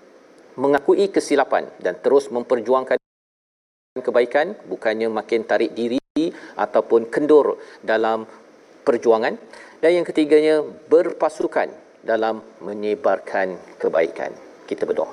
mengakui 0.56 1.10
kesilapan 1.10 1.66
dan 1.82 1.98
terus 1.98 2.30
memperjuangkan 2.30 2.96
kebaikan 4.00 4.58
bukannya 4.66 5.10
makin 5.10 5.46
tarik 5.46 5.74
diri 5.74 6.00
ataupun 6.56 7.12
kendur 7.12 7.60
dalam 7.84 8.24
perjuangan. 8.82 9.36
Dan 9.78 10.00
yang 10.00 10.06
ketiganya 10.08 10.64
berpasukan 10.64 11.68
dalam 12.00 12.40
menyebarkan 12.64 13.76
kebaikan. 13.76 14.32
Kita 14.64 14.88
berdoa. 14.88 15.12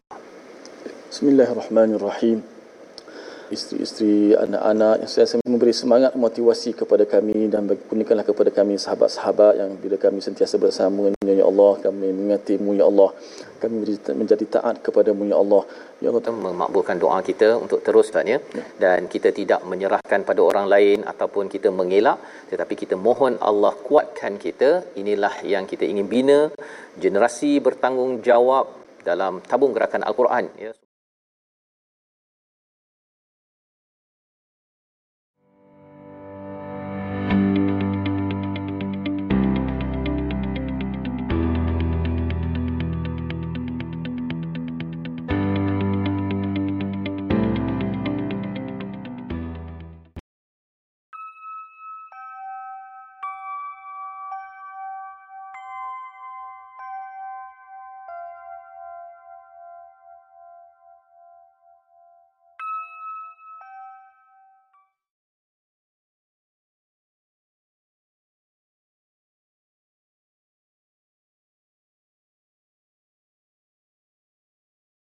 Bismillahirrahmanirrahim 1.11 2.60
isteri-isteri, 3.55 4.33
anak-anak 4.45 4.95
yang 5.03 5.11
saya 5.13 5.39
memberi 5.45 5.73
semangat 5.81 6.11
motivasi 6.25 6.71
kepada 6.81 7.03
kami 7.13 7.51
dan 7.53 7.67
kurniakanlah 7.89 8.25
kepada 8.31 8.49
kami 8.59 8.75
sahabat-sahabat 8.83 9.53
yang 9.61 9.71
bila 9.83 9.97
kami 10.05 10.19
sentiasa 10.27 10.55
bersama 10.65 11.11
ya 11.41 11.45
Allah 11.51 11.71
kami 11.85 12.07
mengingatimu 12.17 12.71
ya 12.79 12.85
Allah. 12.91 13.09
Kami 13.61 13.75
menjadi 14.21 14.45
taat 14.55 14.75
kepadamu 14.85 15.23
ya 15.31 15.37
Allah. 15.43 15.63
Ya 16.01 16.07
Allah 16.09 16.21
kita 16.23 16.33
memakbulkan 16.33 16.97
doa 17.03 17.19
kita 17.29 17.49
untuk 17.63 17.79
terus 17.85 18.07
ya. 18.33 18.37
dan 18.83 18.99
kita 19.13 19.29
tidak 19.39 19.61
menyerahkan 19.71 20.21
pada 20.29 20.41
orang 20.49 20.65
lain 20.73 20.99
ataupun 21.11 21.45
kita 21.55 21.69
mengelak 21.79 22.17
tetapi 22.51 22.73
kita 22.83 22.95
mohon 23.07 23.35
Allah 23.49 23.73
kuatkan 23.87 24.35
kita. 24.45 24.69
Inilah 25.01 25.33
yang 25.53 25.65
kita 25.71 25.85
ingin 25.91 26.07
bina. 26.13 26.39
Generasi 27.03 27.51
bertanggungjawab 27.67 28.65
dalam 29.09 29.33
tabung 29.49 29.73
gerakan 29.75 30.05
al-Quran 30.09 30.45
ya 30.65 30.71